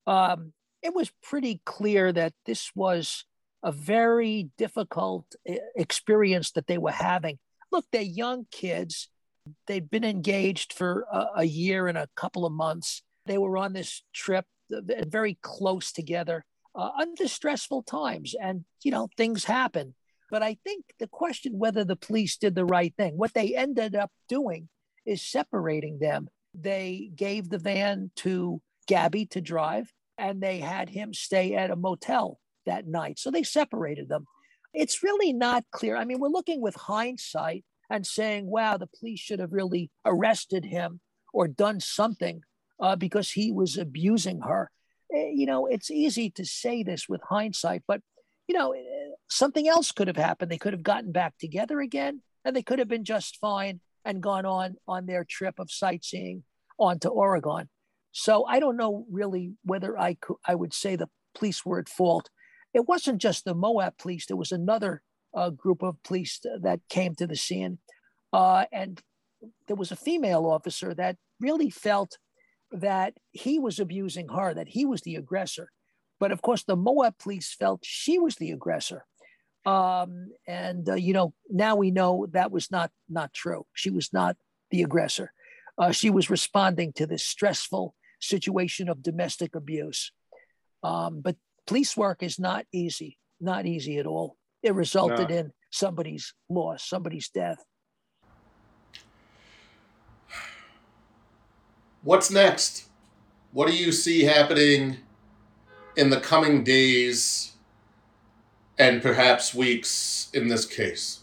Um, 0.08 0.54
it 0.82 0.94
was 0.94 1.12
pretty 1.22 1.62
clear 1.66 2.12
that 2.12 2.34
this 2.46 2.72
was 2.76 3.26
a 3.64 3.72
very 3.72 4.50
difficult 4.58 5.26
eh, 5.46 5.58
experience 5.76 6.52
that 6.52 6.68
they 6.68 6.78
were 6.78 6.92
having. 6.92 7.40
Look, 7.74 7.86
they're 7.92 8.02
young 8.02 8.46
kids. 8.52 9.10
They'd 9.68 9.90
been 9.90 10.06
engaged 10.06 10.74
for 10.74 11.06
a, 11.12 11.26
a 11.38 11.44
year 11.44 11.88
and 11.88 11.98
a 11.98 12.08
couple 12.16 12.46
of 12.46 12.54
months. 12.54 13.02
They 13.26 13.38
were 13.38 13.58
on 13.58 13.74
this 13.74 14.04
trip, 14.14 14.46
very 14.70 15.38
close 15.42 15.92
together, 15.92 16.46
uh, 16.76 16.92
under 17.00 17.28
stressful 17.28 17.84
times. 17.84 18.36
And, 18.40 18.64
you 18.84 18.92
know, 18.92 19.10
things 19.18 19.44
happen. 19.44 19.96
But 20.30 20.44
I 20.44 20.58
think 20.64 20.86
the 21.00 21.08
question 21.08 21.58
whether 21.58 21.84
the 21.84 21.96
police 21.96 22.38
did 22.38 22.56
the 22.56 22.66
right 22.66 22.94
thing, 22.96 23.18
what 23.18 23.34
they 23.34 23.56
ended 23.56 23.96
up 23.96 24.12
doing 24.30 24.70
is 25.06 25.22
separating 25.22 26.00
them. 26.00 26.30
They 26.54 27.10
gave 27.16 27.50
the 27.50 27.58
van 27.58 28.12
to 28.18 28.62
Gabby 28.88 29.26
to 29.28 29.42
drive 29.42 29.92
and 30.18 30.42
they 30.42 30.60
had 30.60 30.90
him 30.90 31.14
stay 31.14 31.56
at 31.56 31.72
a 31.72 31.76
motel 31.76 32.40
that 32.66 32.88
night. 32.88 33.20
So 33.20 33.32
they 33.32 33.44
separated 33.44 34.10
them. 34.10 34.26
It's 34.74 35.04
really 35.04 35.34
not 35.34 35.64
clear. 35.72 35.96
I 35.96 36.06
mean, 36.06 36.20
we're 36.20 36.30
looking 36.30 36.62
with 36.62 36.76
hindsight 36.76 37.64
and 37.90 38.06
saying, 38.06 38.48
wow, 38.48 38.78
the 38.78 38.90
police 39.00 39.20
should 39.20 39.40
have 39.40 39.54
really 39.54 39.92
arrested 40.06 40.66
him 40.66 41.00
or 41.34 41.48
done 41.48 41.80
something 41.80 42.42
uh, 42.80 42.96
because 42.96 43.32
he 43.32 43.52
was 43.52 43.78
abusing 43.78 44.42
her. 44.42 44.72
Eh, 45.14 45.32
you 45.34 45.46
know, 45.46 45.68
it's 45.68 45.92
easy 45.92 46.30
to 46.32 46.46
say 46.46 46.84
this 46.84 47.08
with 47.08 47.22
hindsight, 47.22 47.84
but, 47.88 48.02
you 48.48 48.58
know, 48.58 48.72
eh, 48.72 48.82
something 49.30 49.68
else 49.68 49.92
could 49.92 50.08
have 50.08 50.18
happened. 50.18 50.52
They 50.52 50.58
could 50.58 50.74
have 50.74 50.84
gotten 50.84 51.12
back 51.12 51.38
together 51.38 51.80
again 51.80 52.22
and 52.44 52.56
they 52.56 52.64
could 52.64 52.80
have 52.80 52.88
been 52.88 53.06
just 53.06 53.38
fine 53.38 53.80
and 54.06 54.22
gone 54.22 54.46
on 54.46 54.76
on 54.88 55.06
their 55.06 55.24
trip 55.24 55.60
of 55.60 55.72
sightseeing 55.72 56.44
on 56.80 57.00
to 57.00 57.10
Oregon. 57.10 57.70
So 58.12 58.46
I 58.46 58.60
don't 58.60 58.78
know 58.78 59.06
really 59.10 59.54
whether 59.64 59.98
I 59.98 60.16
could, 60.16 60.38
I 60.46 60.56
would 60.56 60.74
say 60.74 60.96
the 60.96 61.10
police 61.36 61.66
were 61.66 61.80
at 61.80 61.90
fault. 61.90 62.30
It 62.74 62.88
wasn't 62.88 63.22
just 63.22 63.46
the 63.46 63.54
Moab 63.54 63.98
police. 63.98 64.26
There 64.26 64.38
was 64.38 64.52
another 64.52 65.02
uh, 65.34 65.50
group 65.50 65.84
of 65.84 66.02
police 66.04 66.40
that 66.62 66.80
came 66.90 67.16
to 67.16 67.28
the 67.28 67.36
scene, 67.36 67.80
uh, 68.32 68.66
and 68.72 69.02
there 69.68 69.76
was 69.76 69.92
a 69.92 69.96
female 69.96 70.46
officer 70.46 70.94
that 70.94 71.18
really 71.40 71.70
felt 71.70 72.18
that 72.72 73.14
he 73.32 73.60
was 73.60 73.80
abusing 73.80 74.30
her, 74.30 74.54
that 74.54 74.70
he 74.70 74.86
was 74.86 75.02
the 75.02 75.16
aggressor. 75.16 75.70
But 76.20 76.32
of 76.32 76.42
course, 76.42 76.64
the 76.64 76.76
Moab 76.76 77.18
police 77.20 77.54
felt 77.54 77.82
she 77.84 78.18
was 78.18 78.36
the 78.36 78.52
aggressor. 78.52 79.06
Um, 79.66 80.32
and 80.48 80.88
uh, 80.90 80.96
you 80.96 81.14
know, 81.14 81.34
now 81.50 81.76
we 81.76 81.92
know 81.92 82.28
that 82.32 82.52
was 82.52 82.70
not 82.72 82.92
not 83.10 83.34
true. 83.34 83.66
She 83.74 83.90
was 83.90 84.12
not 84.12 84.36
the 84.72 84.84
aggressor. 84.84 85.32
Uh, 85.78 85.92
she 85.92 86.10
was 86.10 86.30
responding 86.30 86.94
to 86.94 87.08
this 87.08 87.26
stressful 87.26 87.96
situation 88.20 88.90
of 88.90 89.04
domestic 89.04 89.56
abuse. 89.56 90.12
Um, 90.84 91.22
but 91.22 91.36
police 91.68 91.96
work 91.96 92.24
is 92.24 92.40
not 92.40 92.66
easy, 92.72 93.18
not 93.40 93.66
easy 93.66 93.98
at 93.98 94.06
all. 94.06 94.38
It 94.62 94.74
resulted 94.76 95.30
no. 95.30 95.36
in 95.36 95.54
somebody's 95.72 96.34
loss, 96.50 96.88
somebody's 96.88 97.30
death. 97.30 97.64
What's 102.04 102.30
next? 102.30 102.90
What 103.52 103.70
do 103.70 103.76
you 103.76 103.92
see 103.92 104.24
happening 104.24 104.98
in 105.96 106.10
the 106.10 106.20
coming 106.20 106.64
days 106.64 107.54
and 108.78 109.02
perhaps 109.02 109.54
weeks 109.54 110.30
in 110.34 110.48
this 110.48 110.66
case? 110.66 111.20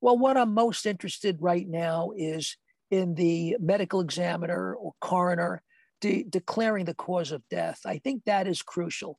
Well, 0.00 0.18
what 0.18 0.36
I'm 0.36 0.52
most 0.52 0.86
interested 0.86 1.38
right 1.40 1.66
now 1.66 2.12
is 2.16 2.56
in 2.90 3.14
the 3.14 3.56
medical 3.60 4.00
examiner 4.00 4.74
or 4.74 4.92
coroner 5.00 5.62
de- 6.00 6.24
declaring 6.24 6.84
the 6.84 6.94
cause 6.94 7.32
of 7.32 7.42
death. 7.50 7.80
I 7.84 7.98
think 7.98 8.24
that 8.24 8.46
is 8.46 8.62
crucial. 8.62 9.18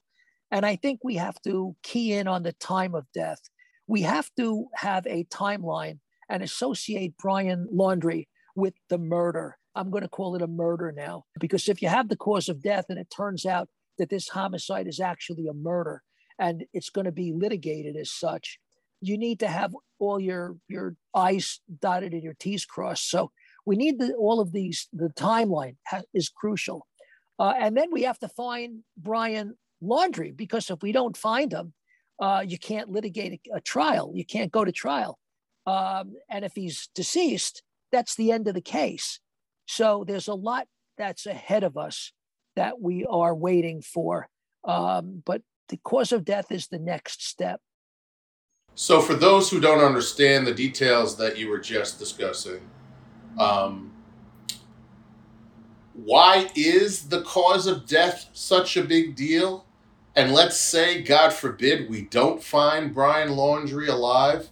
And 0.51 0.65
I 0.65 0.75
think 0.75 0.99
we 1.03 1.15
have 1.15 1.39
to 1.43 1.75
key 1.83 2.13
in 2.13 2.27
on 2.27 2.43
the 2.43 2.53
time 2.53 2.95
of 2.95 3.05
death. 3.13 3.39
We 3.88 4.01
have 4.01 4.29
to 4.38 4.67
have 4.75 5.05
a 5.07 5.25
timeline 5.25 5.99
and 6.29 6.43
associate 6.43 7.15
Brian 7.17 7.67
Laundrie 7.73 8.27
with 8.55 8.73
the 8.89 8.97
murder. 8.97 9.57
I'm 9.75 9.91
going 9.91 10.03
to 10.03 10.09
call 10.09 10.35
it 10.35 10.41
a 10.41 10.47
murder 10.47 10.91
now, 10.91 11.25
because 11.39 11.69
if 11.69 11.81
you 11.81 11.88
have 11.89 12.09
the 12.09 12.17
cause 12.17 12.49
of 12.49 12.62
death 12.62 12.85
and 12.89 12.99
it 12.99 13.13
turns 13.15 13.45
out 13.45 13.69
that 13.97 14.09
this 14.09 14.29
homicide 14.29 14.88
is 14.88 14.99
actually 14.99 15.47
a 15.47 15.53
murder 15.53 16.01
and 16.38 16.65
it's 16.73 16.89
going 16.89 17.05
to 17.05 17.12
be 17.12 17.33
litigated 17.33 17.95
as 17.95 18.12
such, 18.12 18.59
you 19.01 19.17
need 19.17 19.39
to 19.39 19.47
have 19.47 19.73
all 19.99 20.19
your 20.19 20.57
your 20.67 20.95
I's 21.13 21.62
dotted 21.79 22.13
and 22.13 22.23
your 22.23 22.35
T's 22.39 22.65
crossed. 22.65 23.09
So 23.09 23.31
we 23.65 23.75
need 23.75 23.99
the, 23.99 24.13
all 24.13 24.39
of 24.39 24.51
these. 24.51 24.88
The 24.91 25.09
timeline 25.09 25.77
ha- 25.88 26.01
is 26.13 26.29
crucial, 26.29 26.88
uh, 27.38 27.53
and 27.57 27.77
then 27.77 27.89
we 27.91 28.03
have 28.03 28.19
to 28.19 28.29
find 28.29 28.83
Brian 28.97 29.55
Laundrie 29.83 30.35
because 30.35 30.69
if 30.69 30.81
we 30.81 30.91
don't 30.91 31.17
find 31.17 31.51
him, 31.51 31.73
uh, 32.19 32.43
you 32.45 32.57
can't 32.57 32.89
litigate 32.89 33.39
a, 33.53 33.57
a, 33.57 33.61
trial. 33.61 34.11
You 34.13 34.25
can't 34.25 34.51
go 34.51 34.65
to 34.65 34.71
trial, 34.71 35.17
um, 35.65 36.15
and 36.29 36.43
if 36.43 36.53
he's 36.53 36.89
deceased, 36.93 37.63
that's 37.91 38.15
the 38.15 38.31
end 38.31 38.47
of 38.47 38.55
the 38.55 38.61
case. 38.61 39.19
So 39.67 40.03
there's 40.05 40.27
a 40.27 40.33
lot 40.33 40.67
that's 40.97 41.25
ahead 41.25 41.63
of 41.63 41.77
us 41.77 42.11
that 42.55 42.81
we 42.81 43.05
are 43.05 43.33
waiting 43.33 43.81
for. 43.81 44.27
Um, 44.65 45.23
but 45.25 45.41
the 45.69 45.77
cause 45.77 46.11
of 46.11 46.25
death 46.25 46.51
is 46.51 46.67
the 46.67 46.79
next 46.79 47.25
step. 47.25 47.61
So, 48.75 49.01
for 49.01 49.13
those 49.13 49.49
who 49.49 49.59
don't 49.59 49.83
understand 49.83 50.45
the 50.45 50.53
details 50.53 51.17
that 51.17 51.37
you 51.37 51.49
were 51.49 51.59
just 51.59 51.99
discussing, 51.99 52.61
um, 53.37 53.91
why 55.93 56.49
is 56.55 57.07
the 57.07 57.21
cause 57.23 57.67
of 57.67 57.85
death 57.85 58.29
such 58.33 58.77
a 58.77 58.83
big 58.83 59.15
deal? 59.15 59.65
And 60.15 60.34
let's 60.34 60.60
say, 60.60 61.02
God 61.02 61.32
forbid, 61.32 61.89
we 61.89 62.02
don't 62.02 62.43
find 62.43 62.93
Brian 62.93 63.30
Laundrie 63.30 63.89
alive. 63.89 64.50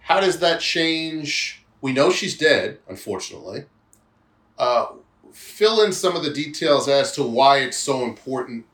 How 0.00 0.20
does 0.20 0.38
that 0.40 0.60
change? 0.60 1.64
We 1.80 1.92
know 1.92 2.10
she's 2.10 2.36
dead, 2.36 2.78
unfortunately. 2.88 3.64
Uh, 4.58 4.86
fill 5.32 5.82
in 5.82 5.92
some 5.92 6.16
of 6.16 6.22
the 6.22 6.32
details 6.32 6.88
as 6.88 7.12
to 7.12 7.22
why 7.22 7.58
it's 7.58 7.76
so 7.76 8.04
important 8.04 8.64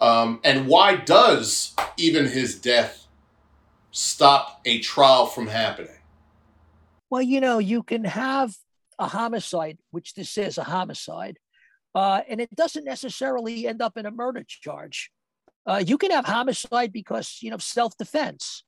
um, 0.00 0.40
and 0.44 0.66
why 0.66 0.96
does 0.96 1.74
even 1.96 2.26
his 2.26 2.58
death 2.60 3.06
stop 3.90 4.60
a 4.64 4.80
trial 4.80 5.26
from 5.26 5.46
happening? 5.46 5.96
Well, 7.08 7.22
you 7.22 7.40
know, 7.40 7.58
you 7.58 7.82
can 7.82 8.04
have 8.04 8.54
a 8.98 9.06
homicide, 9.06 9.78
which 9.92 10.14
this 10.14 10.36
is 10.36 10.58
a 10.58 10.64
homicide, 10.64 11.38
uh, 11.94 12.20
and 12.28 12.40
it 12.40 12.54
doesn't 12.54 12.84
necessarily 12.84 13.66
end 13.66 13.80
up 13.80 13.96
in 13.96 14.04
a 14.04 14.10
murder 14.10 14.44
charge. 14.46 15.10
Uh, 15.66 15.82
you 15.84 15.96
can 15.96 16.10
have 16.10 16.26
homicide 16.26 16.92
because 16.92 17.38
you 17.40 17.50
know 17.50 17.58
self-defense, 17.58 18.64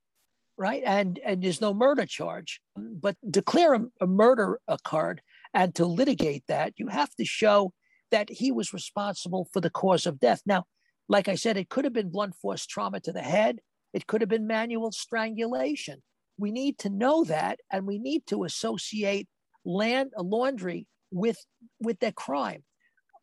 right? 0.57 0.83
And 0.85 1.19
and 1.25 1.43
there's 1.43 1.61
no 1.61 1.75
murder 1.75 2.07
charge. 2.07 2.61
But 2.77 3.17
declare 3.29 3.75
a, 3.75 3.85
a 4.01 4.07
murder 4.07 4.61
occurred, 4.67 5.21
and 5.53 5.75
to 5.75 5.87
litigate 5.87 6.45
that, 6.49 6.75
you 6.77 6.89
have 6.89 7.15
to 7.17 7.25
show 7.25 7.73
that 8.11 8.31
he 8.31 8.53
was 8.53 8.73
responsible 8.73 9.49
for 9.53 9.61
the 9.61 9.71
cause 9.71 10.07
of 10.07 10.21
death. 10.21 10.41
Now, 10.47 10.65
like 11.09 11.29
I 11.29 11.35
said, 11.35 11.57
it 11.57 11.69
could 11.69 11.85
have 11.85 11.93
been 11.93 12.11
blunt 12.11 12.35
force 12.37 12.67
trauma 12.67 13.01
to 13.01 13.13
the 13.13 13.23
head. 13.23 13.61
It 13.93 14.07
could 14.07 14.21
have 14.21 14.31
been 14.31 14.47
manual 14.47 14.93
strangulation. 14.93 16.03
We 16.39 16.51
need 16.51 16.79
to 16.79 16.91
know 16.91 17.25
that, 17.25 17.61
and 17.71 17.87
we 17.87 17.99
need 17.99 18.27
to 18.29 18.45
associate 18.45 19.29
land 19.65 20.13
a 20.17 20.23
Laundrie 20.23 20.87
with 21.11 21.39
with 21.81 22.01
that 22.01 22.15
crime, 22.15 22.65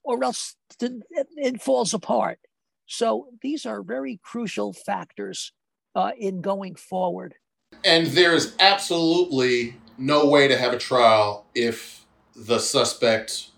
or 0.03 0.23
else 0.23 0.55
it 0.79 1.61
falls 1.61 1.93
apart. 1.93 2.39
So 2.85 3.27
these 3.41 3.65
are 3.65 3.81
very 3.81 4.19
crucial 4.23 4.73
factors 4.73 5.51
uh, 5.95 6.11
in 6.17 6.41
going 6.41 6.75
forward. 6.75 7.35
And 7.83 8.07
there's 8.07 8.55
absolutely 8.59 9.75
no 9.97 10.27
way 10.27 10.47
to 10.47 10.57
have 10.57 10.73
a 10.73 10.77
trial 10.77 11.45
if 11.55 12.05
the 12.35 12.59
suspect 12.59 13.49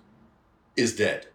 is 0.75 0.95
dead. 0.95 1.27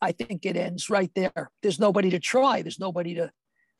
I 0.00 0.12
think 0.12 0.44
it 0.44 0.56
ends 0.56 0.90
right 0.90 1.10
there. 1.14 1.50
There's 1.62 1.80
nobody 1.80 2.10
to 2.10 2.18
try. 2.18 2.62
There's 2.62 2.78
nobody 2.78 3.14
to 3.14 3.30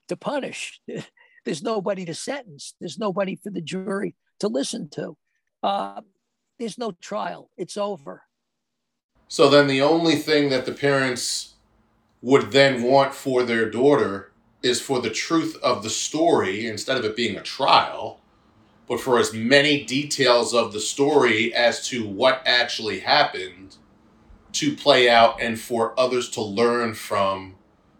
to 0.08 0.16
punish. 0.16 0.80
There's 1.44 1.62
nobody 1.62 2.04
to 2.04 2.14
sentence. 2.14 2.74
There's 2.80 2.98
nobody 2.98 3.36
for 3.36 3.50
the 3.50 3.60
jury 3.60 4.16
to 4.40 4.48
listen 4.48 4.88
to. 4.90 5.16
Uh, 5.62 6.00
there's 6.58 6.78
no 6.78 6.92
trial. 7.00 7.50
It's 7.56 7.76
over. 7.76 8.22
So 9.28 9.48
then 9.48 9.66
the 9.66 9.82
only 9.82 10.16
thing 10.16 10.48
that 10.50 10.66
the 10.66 10.72
parents 10.72 11.54
would 12.26 12.50
then 12.50 12.82
want 12.82 13.14
for 13.14 13.44
their 13.44 13.70
daughter 13.70 14.32
is 14.60 14.80
for 14.80 15.00
the 15.00 15.10
truth 15.10 15.56
of 15.62 15.84
the 15.84 15.88
story 15.88 16.66
instead 16.66 16.96
of 16.96 17.04
it 17.04 17.14
being 17.14 17.36
a 17.36 17.42
trial, 17.42 18.20
but 18.88 18.98
for 18.98 19.20
as 19.20 19.32
many 19.32 19.84
details 19.84 20.52
of 20.52 20.72
the 20.72 20.80
story 20.80 21.54
as 21.54 21.86
to 21.86 22.04
what 22.04 22.42
actually 22.44 22.98
happened 22.98 23.76
to 24.50 24.74
play 24.74 25.08
out 25.08 25.40
and 25.40 25.60
for 25.60 25.94
others 25.96 26.28
to 26.28 26.42
learn 26.42 26.94
from 26.94 27.54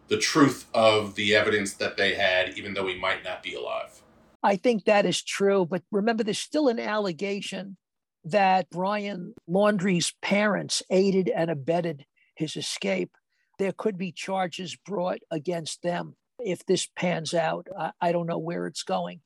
the 0.08 0.18
truth 0.18 0.66
of 0.74 1.14
the 1.14 1.32
evidence 1.32 1.74
that 1.74 1.96
they 1.96 2.16
had, 2.16 2.58
even 2.58 2.74
though 2.74 2.88
he 2.88 2.98
might 2.98 3.22
not 3.22 3.44
be 3.44 3.54
alive. 3.54 4.02
I 4.42 4.56
think 4.56 4.86
that 4.86 5.06
is 5.06 5.22
true. 5.22 5.64
But 5.64 5.84
remember, 5.92 6.24
there's 6.24 6.40
still 6.40 6.66
an 6.66 6.80
allegation 6.80 7.76
that 8.24 8.70
Brian 8.70 9.34
Laundrie's 9.46 10.14
parents 10.20 10.82
aided 10.90 11.28
and 11.28 11.48
abetted 11.48 12.06
his 12.34 12.56
escape. 12.56 13.12
There 13.59 13.73
could 13.73 13.97
be 13.97 14.12
charges 14.12 14.77
brought 14.77 15.21
against 15.31 15.83
them 15.83 16.16
if 16.38 16.64
this 16.66 16.87
pans 16.97 17.35
out. 17.35 17.66
I, 17.79 17.92
I 18.01 18.12
don't 18.12 18.27
know 18.27 18.38
where 18.38 18.66
it's 18.66 18.83
going. 18.83 19.21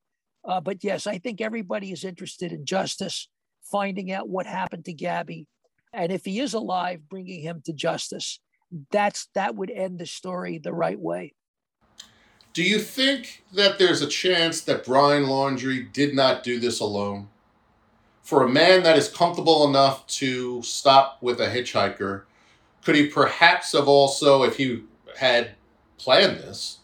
Uh, 0.45 0.61
but 0.61 0.83
yes, 0.83 1.07
I 1.07 1.19
think 1.19 1.40
everybody 1.40 1.93
is 1.93 2.05
interested 2.05 2.53
in 2.53 2.64
justice, 2.64 3.29
finding 3.62 4.11
out 4.11 4.29
what 4.29 4.47
happened 4.47 4.85
to 4.87 4.93
Gabby, 4.93 5.47
and 5.93 6.11
if 6.12 6.25
he 6.25 6.40
is 6.40 6.55
alive, 6.55 7.09
bringing 7.09 7.43
him 7.43 7.62
to 7.66 7.73
justice. 7.73 8.40
That's 8.93 9.29
that 9.35 9.57
would 9.57 9.71
end 9.71 9.99
the 9.99 10.07
story 10.07 10.59
the 10.59 10.73
right 10.73 10.99
way. 10.99 11.35
Do 12.53 12.62
you 12.62 12.79
think 12.79 13.45
that 13.53 13.79
there's 13.79 14.03
a 14.03 14.07
chance 14.07 14.61
that 14.62 14.85
Brian 14.85 15.25
Laundrie 15.25 15.93
did 15.93 16.14
not 16.14 16.43
do 16.43 16.59
this 16.59 16.81
alone? 16.81 17.29
For 18.23 18.45
a 18.45 18.49
man 18.49 18.83
that 18.85 18.97
is 18.97 19.09
comfortable 19.09 19.66
enough 19.66 20.07
to 20.07 20.62
stop 20.62 21.19
with 21.21 21.40
a 21.40 21.49
hitchhiker, 21.49 22.23
could 22.85 22.95
he 22.95 23.07
perhaps 23.07 23.73
have 23.73 23.88
also, 23.88 24.43
if 24.43 24.57
he 24.57 24.85
had 25.16 25.53
planned 25.99 26.38
this, 26.38 26.79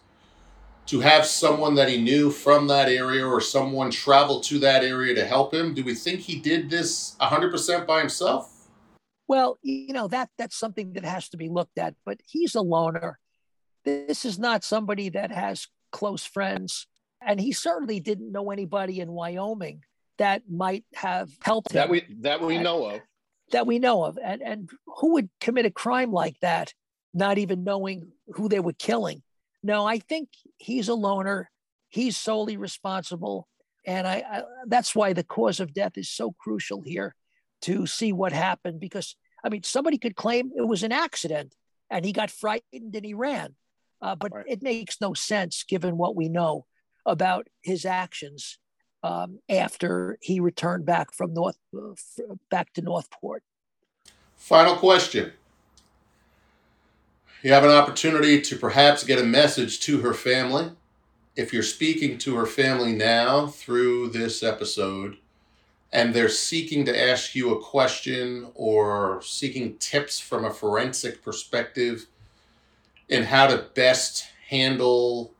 to 0.86 1.00
have 1.00 1.26
someone 1.26 1.74
that 1.74 1.88
he 1.88 2.00
knew 2.00 2.30
from 2.30 2.68
that 2.68 2.88
area 2.88 3.26
or 3.26 3.40
someone 3.40 3.90
travel 3.90 4.40
to 4.40 4.58
that 4.60 4.84
area 4.84 5.14
to 5.14 5.24
help 5.24 5.52
him? 5.52 5.74
Do 5.74 5.82
we 5.82 5.94
think 5.94 6.20
he 6.20 6.38
did 6.38 6.70
this 6.70 7.16
100% 7.20 7.86
by 7.86 8.00
himself? 8.00 8.68
Well, 9.28 9.58
you 9.62 9.92
know, 9.92 10.06
that 10.08 10.30
that's 10.38 10.56
something 10.56 10.92
that 10.92 11.04
has 11.04 11.28
to 11.30 11.36
be 11.36 11.48
looked 11.48 11.78
at, 11.78 11.94
but 12.04 12.20
he's 12.24 12.54
a 12.54 12.60
loner. 12.60 13.18
This 13.84 14.24
is 14.24 14.38
not 14.38 14.62
somebody 14.62 15.08
that 15.10 15.32
has 15.32 15.66
close 15.90 16.24
friends. 16.24 16.86
And 17.20 17.40
he 17.40 17.52
certainly 17.52 17.98
didn't 17.98 18.30
know 18.30 18.50
anybody 18.50 19.00
in 19.00 19.10
Wyoming 19.10 19.82
that 20.18 20.42
might 20.48 20.84
have 20.94 21.30
helped 21.42 21.72
him. 21.72 21.76
That 21.76 21.88
we 21.88 22.04
that 22.20 22.40
we 22.40 22.58
know 22.58 22.86
of. 22.86 23.00
That 23.52 23.66
we 23.66 23.78
know 23.78 24.04
of. 24.04 24.18
And 24.22 24.42
and 24.42 24.70
who 24.86 25.14
would 25.14 25.28
commit 25.40 25.66
a 25.66 25.70
crime 25.70 26.12
like 26.12 26.38
that, 26.40 26.74
not 27.14 27.38
even 27.38 27.64
knowing 27.64 28.12
who 28.34 28.48
they 28.48 28.60
were 28.60 28.72
killing? 28.72 29.22
No, 29.62 29.86
I 29.86 29.98
think 29.98 30.28
he's 30.58 30.88
a 30.88 30.94
loner. 30.94 31.50
He's 31.88 32.16
solely 32.16 32.56
responsible. 32.56 33.48
And 33.86 34.06
I, 34.06 34.22
I 34.28 34.42
that's 34.66 34.94
why 34.94 35.12
the 35.12 35.24
cause 35.24 35.60
of 35.60 35.74
death 35.74 35.96
is 35.96 36.10
so 36.10 36.32
crucial 36.38 36.82
here 36.82 37.14
to 37.62 37.86
see 37.86 38.12
what 38.12 38.32
happened 38.32 38.80
because 38.80 39.16
I 39.44 39.48
mean 39.48 39.62
somebody 39.62 39.98
could 39.98 40.16
claim 40.16 40.50
it 40.56 40.66
was 40.66 40.82
an 40.82 40.92
accident 40.92 41.54
and 41.90 42.04
he 42.04 42.12
got 42.12 42.30
frightened 42.30 42.94
and 42.96 43.04
he 43.04 43.14
ran, 43.14 43.54
uh, 44.02 44.16
but 44.16 44.32
right. 44.32 44.44
it 44.48 44.62
makes 44.62 45.00
no 45.00 45.14
sense 45.14 45.64
given 45.64 45.96
what 45.96 46.16
we 46.16 46.28
know. 46.28 46.66
about 47.06 47.46
his 47.62 47.84
actions 47.84 48.58
um, 49.06 49.38
after 49.48 50.18
he 50.20 50.40
returned 50.40 50.84
back 50.84 51.12
from 51.12 51.32
North 51.32 51.58
uh, 51.76 52.34
back 52.50 52.72
to 52.74 52.82
Northport. 52.82 53.42
Final 54.36 54.76
question. 54.76 55.32
You 57.42 57.52
have 57.52 57.64
an 57.64 57.70
opportunity 57.70 58.40
to 58.40 58.56
perhaps 58.56 59.04
get 59.04 59.20
a 59.20 59.24
message 59.24 59.80
to 59.80 60.00
her 60.00 60.14
family. 60.14 60.72
If 61.36 61.52
you're 61.52 61.62
speaking 61.62 62.18
to 62.18 62.34
her 62.36 62.46
family 62.46 62.92
now 62.92 63.46
through 63.46 64.08
this 64.08 64.42
episode, 64.42 65.18
and 65.92 66.12
they're 66.12 66.28
seeking 66.28 66.84
to 66.86 67.10
ask 67.10 67.34
you 67.34 67.54
a 67.54 67.62
question 67.62 68.48
or 68.54 69.20
seeking 69.22 69.76
tips 69.78 70.18
from 70.18 70.44
a 70.44 70.52
forensic 70.52 71.22
perspective 71.22 72.06
in 73.08 73.22
how 73.22 73.46
to 73.46 73.66
best 73.74 74.26
handle 74.48 75.32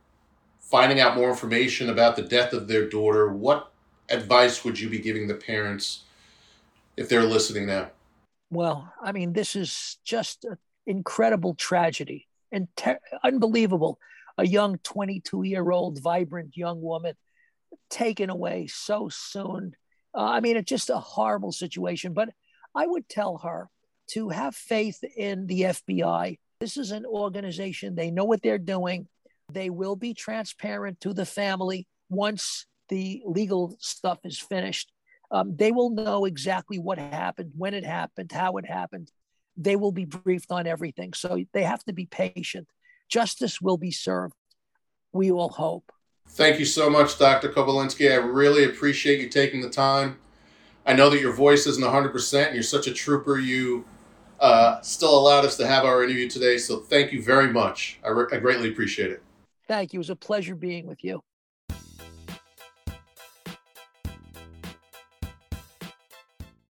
finding 0.67 0.99
out 1.01 1.17
more 1.17 1.31
information 1.31 1.91
about 1.91 2.17
the 2.17 2.23
death 2.23 2.53
of 2.53 2.67
their 2.67 2.89
daughter, 2.89 3.33
what 3.33 3.73
advice 4.09 4.65
would 4.65 4.79
you 4.79 4.89
be 4.89 4.99
giving 4.99 5.29
the 5.29 5.35
parents 5.35 6.03
if 6.97 7.09
they're 7.09 7.23
listening 7.23 7.67
now? 7.67 7.91
Well, 8.51 8.93
I 9.01 9.13
mean, 9.13 9.33
this 9.33 9.55
is 9.55 9.99
just 10.05 10.45
an 10.45 10.59
incredible 10.87 11.55
tragedy 11.55 12.27
and 12.51 12.69
ter- 12.77 12.99
unbelievable. 13.25 13.99
A 14.39 14.47
young 14.47 14.79
22 14.79 15.45
year 15.45 15.71
old, 15.71 16.01
vibrant 16.03 16.57
young 16.57 16.83
woman 16.83 17.15
taken 17.89 18.29
away 18.29 18.67
so 18.67 19.09
soon. 19.09 19.75
Uh, 20.15 20.25
I 20.25 20.41
mean, 20.41 20.57
it's 20.57 20.69
just 20.69 20.91
a 20.91 20.99
horrible 20.99 21.53
situation. 21.53 22.13
But 22.13 22.31
I 22.75 22.87
would 22.87 23.09
tell 23.09 23.39
her 23.39 23.71
to 24.09 24.29
have 24.29 24.55
faith 24.55 25.03
in 25.17 25.47
the 25.47 25.63
FBI. 25.63 26.39
This 26.61 26.77
is 26.77 26.91
an 26.91 27.07
organization, 27.07 27.95
they 27.95 28.11
know 28.11 28.25
what 28.25 28.43
they're 28.43 28.59
doing. 28.59 29.09
They 29.53 29.71
will 29.71 29.97
be 29.97 30.15
transparent 30.15 31.01
to 31.01 31.13
the 31.13 31.27
family 31.27 31.87
once 32.09 32.67
the 32.89 33.23
legal 33.25 33.77
stuff 33.81 34.19
is 34.25 34.39
finished. 34.39 34.93
Um, 35.31 35.57
they 35.57 35.73
will 35.73 35.91
know 35.91 36.25
exactly 36.25 36.79
what 36.79 36.99
happened, 36.99 37.53
when 37.57 37.75
it 37.75 37.85
happened, 37.85 38.31
how 38.33 38.57
it 38.57 38.67
happened. 38.67 39.11
They 39.57 39.77
will 39.77 39.93
be 39.93 40.05
briefed 40.05 40.53
on 40.53 40.67
everything. 40.67 41.13
So 41.15 41.43
they 41.53 41.63
have 41.63 41.83
to 41.85 41.93
be 41.93 42.07
patient. 42.07 42.69
Justice 43.09 43.61
will 43.61 43.79
be 43.79 43.91
served. 43.91 44.35
We 45.13 45.31
all 45.31 45.49
hope. 45.49 45.91
Thank 46.29 46.59
you 46.59 46.65
so 46.65 46.91
much, 46.91 47.19
Dr. 47.19 47.49
Kobilinsky. 47.49 48.11
I 48.11 48.17
really 48.17 48.65
appreciate 48.65 49.21
you 49.21 49.29
taking 49.29 49.61
the 49.61 49.71
time. 49.71 50.19
I 50.85 50.93
know 50.93 51.09
that 51.11 51.21
your 51.21 51.33
voice 51.33 51.67
isn't 51.67 51.83
100%. 51.83 52.47
And 52.47 52.55
you're 52.55 52.63
such 52.63 52.87
a 52.87 52.93
trooper. 52.93 53.39
You 53.39 53.85
uh, 54.41 54.81
still 54.83 55.17
allowed 55.19 55.45
us 55.45 55.57
to 55.57 55.67
have 55.67 55.85
our 55.85 56.05
interview 56.05 56.29
today. 56.29 56.59
So 56.59 56.79
thank 56.81 57.13
you 57.13 57.23
very 57.23 57.53
much. 57.53 57.99
I, 58.05 58.09
re- 58.09 58.27
I 58.33 58.39
greatly 58.39 58.69
appreciate 58.69 59.11
it. 59.11 59.23
Thank 59.69 59.93
you. 59.93 59.99
It 59.99 60.01
was 60.01 60.11
a 60.11 60.17
pleasure 60.17 60.55
being 60.55 60.87
with 60.87 61.03
you. 61.03 61.23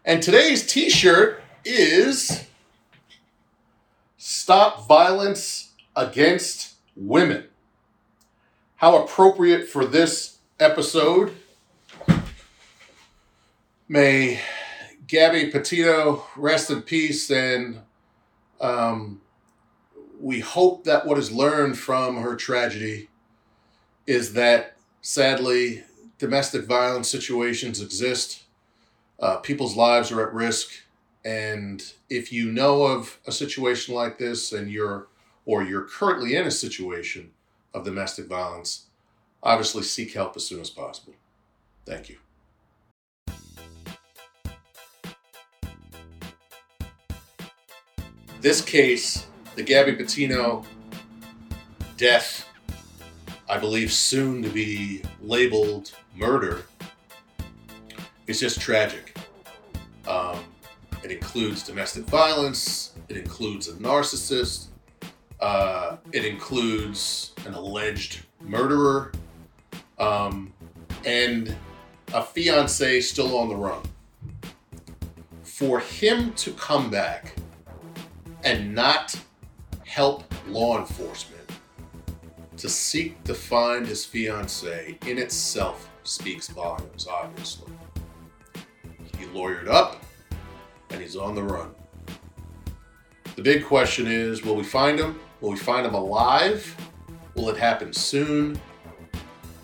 And 0.04 0.22
today's 0.22 0.66
t 0.66 0.90
shirt 0.90 1.42
is 1.64 2.44
Stop 4.18 4.86
Violence 4.86 5.70
Against 5.96 6.74
Women. 6.96 7.44
How 8.76 9.02
appropriate 9.02 9.68
for 9.68 9.86
this 9.86 10.38
episode. 10.60 11.34
May 13.88 14.40
Gabby 15.06 15.46
Petito 15.50 16.24
rest 16.36 16.70
in 16.70 16.82
peace 16.82 17.30
and 17.30 17.80
um, 18.60 19.21
we 20.22 20.38
hope 20.38 20.84
that 20.84 21.04
what 21.04 21.18
is 21.18 21.32
learned 21.32 21.76
from 21.76 22.22
her 22.22 22.36
tragedy 22.36 23.08
is 24.06 24.34
that 24.34 24.76
sadly 25.00 25.82
domestic 26.18 26.64
violence 26.64 27.10
situations 27.10 27.80
exist. 27.80 28.44
Uh, 29.18 29.38
people's 29.38 29.76
lives 29.76 30.12
are 30.12 30.24
at 30.24 30.32
risk. 30.32 30.70
And 31.24 31.82
if 32.08 32.32
you 32.32 32.52
know 32.52 32.84
of 32.84 33.18
a 33.26 33.32
situation 33.32 33.96
like 33.96 34.18
this 34.18 34.52
and 34.52 34.70
you're 34.70 35.08
or 35.44 35.64
you're 35.64 35.88
currently 35.88 36.36
in 36.36 36.46
a 36.46 36.52
situation 36.52 37.32
of 37.74 37.84
domestic 37.84 38.28
violence, 38.28 38.86
obviously 39.42 39.82
seek 39.82 40.14
help 40.14 40.36
as 40.36 40.46
soon 40.46 40.60
as 40.60 40.70
possible. 40.70 41.14
Thank 41.84 42.08
you. 42.08 42.18
This 48.40 48.60
case 48.60 49.26
the 49.54 49.62
Gabby 49.62 49.92
Petito 49.92 50.64
death, 51.96 52.48
I 53.48 53.58
believe 53.58 53.92
soon 53.92 54.42
to 54.42 54.48
be 54.48 55.02
labeled 55.20 55.92
murder, 56.16 56.62
is 58.26 58.40
just 58.40 58.60
tragic. 58.60 59.16
Um, 60.06 60.38
it 61.04 61.10
includes 61.10 61.62
domestic 61.62 62.04
violence, 62.04 62.94
it 63.08 63.16
includes 63.16 63.68
a 63.68 63.72
narcissist, 63.74 64.66
uh, 65.40 65.96
it 66.12 66.24
includes 66.24 67.32
an 67.46 67.54
alleged 67.54 68.20
murderer, 68.40 69.12
um, 69.98 70.52
and 71.04 71.54
a 72.14 72.22
fiance 72.22 73.00
still 73.00 73.36
on 73.36 73.48
the 73.48 73.56
run. 73.56 73.82
For 75.42 75.80
him 75.80 76.32
to 76.34 76.52
come 76.52 76.90
back 76.90 77.34
and 78.44 78.74
not 78.74 79.14
help 79.92 80.24
law 80.48 80.78
enforcement 80.78 81.50
to 82.56 82.66
seek 82.66 83.22
to 83.24 83.34
find 83.34 83.86
his 83.86 84.06
fiancee 84.06 84.96
in 85.06 85.18
itself 85.18 85.90
speaks 86.02 86.48
volumes, 86.48 87.06
obviously. 87.06 87.70
He 89.18 89.26
lawyered 89.26 89.68
up 89.68 90.02
and 90.88 90.98
he's 90.98 91.14
on 91.14 91.34
the 91.34 91.42
run. 91.42 91.74
The 93.36 93.42
big 93.42 93.66
question 93.66 94.06
is 94.06 94.42
will 94.42 94.56
we 94.56 94.64
find 94.64 94.98
him? 94.98 95.20
Will 95.42 95.50
we 95.50 95.58
find 95.58 95.86
him 95.86 95.92
alive? 95.92 96.74
Will 97.34 97.50
it 97.50 97.58
happen 97.58 97.92
soon? 97.92 98.58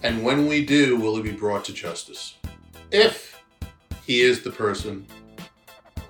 And 0.03 0.23
when 0.23 0.47
we 0.47 0.63
do, 0.63 0.99
will 0.99 1.17
he 1.17 1.23
be 1.23 1.33
brought 1.33 1.65
to 1.65 1.73
justice? 1.73 2.37
If 2.93 3.43
he 4.05 4.21
is 4.21 4.43
the 4.43 4.51
person 4.51 5.07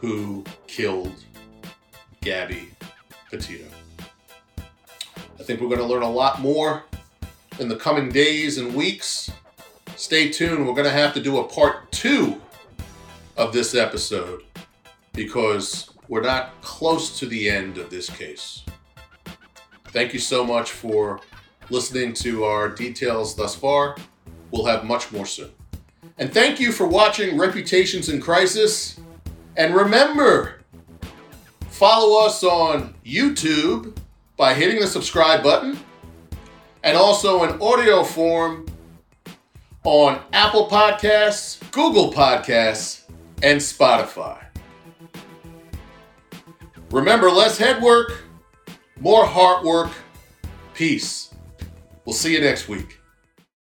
who 0.00 0.42
killed 0.66 1.14
Gabby 2.20 2.70
Petito 3.30 3.68
think 5.48 5.62
we're 5.62 5.74
going 5.74 5.80
to 5.80 5.86
learn 5.86 6.02
a 6.02 6.10
lot 6.10 6.42
more 6.42 6.82
in 7.58 7.70
the 7.70 7.76
coming 7.76 8.10
days 8.10 8.58
and 8.58 8.74
weeks. 8.74 9.30
Stay 9.96 10.28
tuned. 10.28 10.66
We're 10.66 10.74
going 10.74 10.84
to 10.84 10.90
have 10.90 11.14
to 11.14 11.22
do 11.22 11.38
a 11.38 11.44
part 11.44 11.90
two 11.90 12.38
of 13.34 13.54
this 13.54 13.74
episode 13.74 14.42
because 15.14 15.88
we're 16.06 16.20
not 16.20 16.60
close 16.60 17.18
to 17.20 17.24
the 17.24 17.48
end 17.48 17.78
of 17.78 17.88
this 17.88 18.10
case. 18.10 18.62
Thank 19.84 20.12
you 20.12 20.18
so 20.18 20.44
much 20.44 20.72
for 20.72 21.22
listening 21.70 22.12
to 22.24 22.44
our 22.44 22.68
details 22.68 23.34
thus 23.34 23.54
far. 23.54 23.96
We'll 24.50 24.66
have 24.66 24.84
much 24.84 25.10
more 25.10 25.24
soon. 25.24 25.48
And 26.18 26.30
thank 26.30 26.60
you 26.60 26.72
for 26.72 26.86
watching 26.86 27.38
Reputations 27.38 28.10
in 28.10 28.20
Crisis. 28.20 29.00
And 29.56 29.74
remember, 29.74 30.60
follow 31.70 32.26
us 32.26 32.44
on 32.44 32.96
YouTube 33.02 33.96
by 34.38 34.54
hitting 34.54 34.80
the 34.80 34.86
subscribe 34.86 35.42
button 35.42 35.78
and 36.84 36.96
also 36.96 37.42
in 37.44 37.60
audio 37.60 38.04
form 38.04 38.64
on 39.84 40.20
Apple 40.32 40.68
Podcasts, 40.68 41.60
Google 41.72 42.12
Podcasts, 42.12 43.02
and 43.42 43.60
Spotify. 43.60 44.44
Remember, 46.90 47.30
less 47.30 47.58
head 47.58 47.82
work, 47.82 48.22
more 49.00 49.26
heart 49.26 49.64
work. 49.64 49.90
Peace. 50.72 51.34
We'll 52.04 52.14
see 52.14 52.32
you 52.32 52.40
next 52.40 52.68
week. 52.68 52.97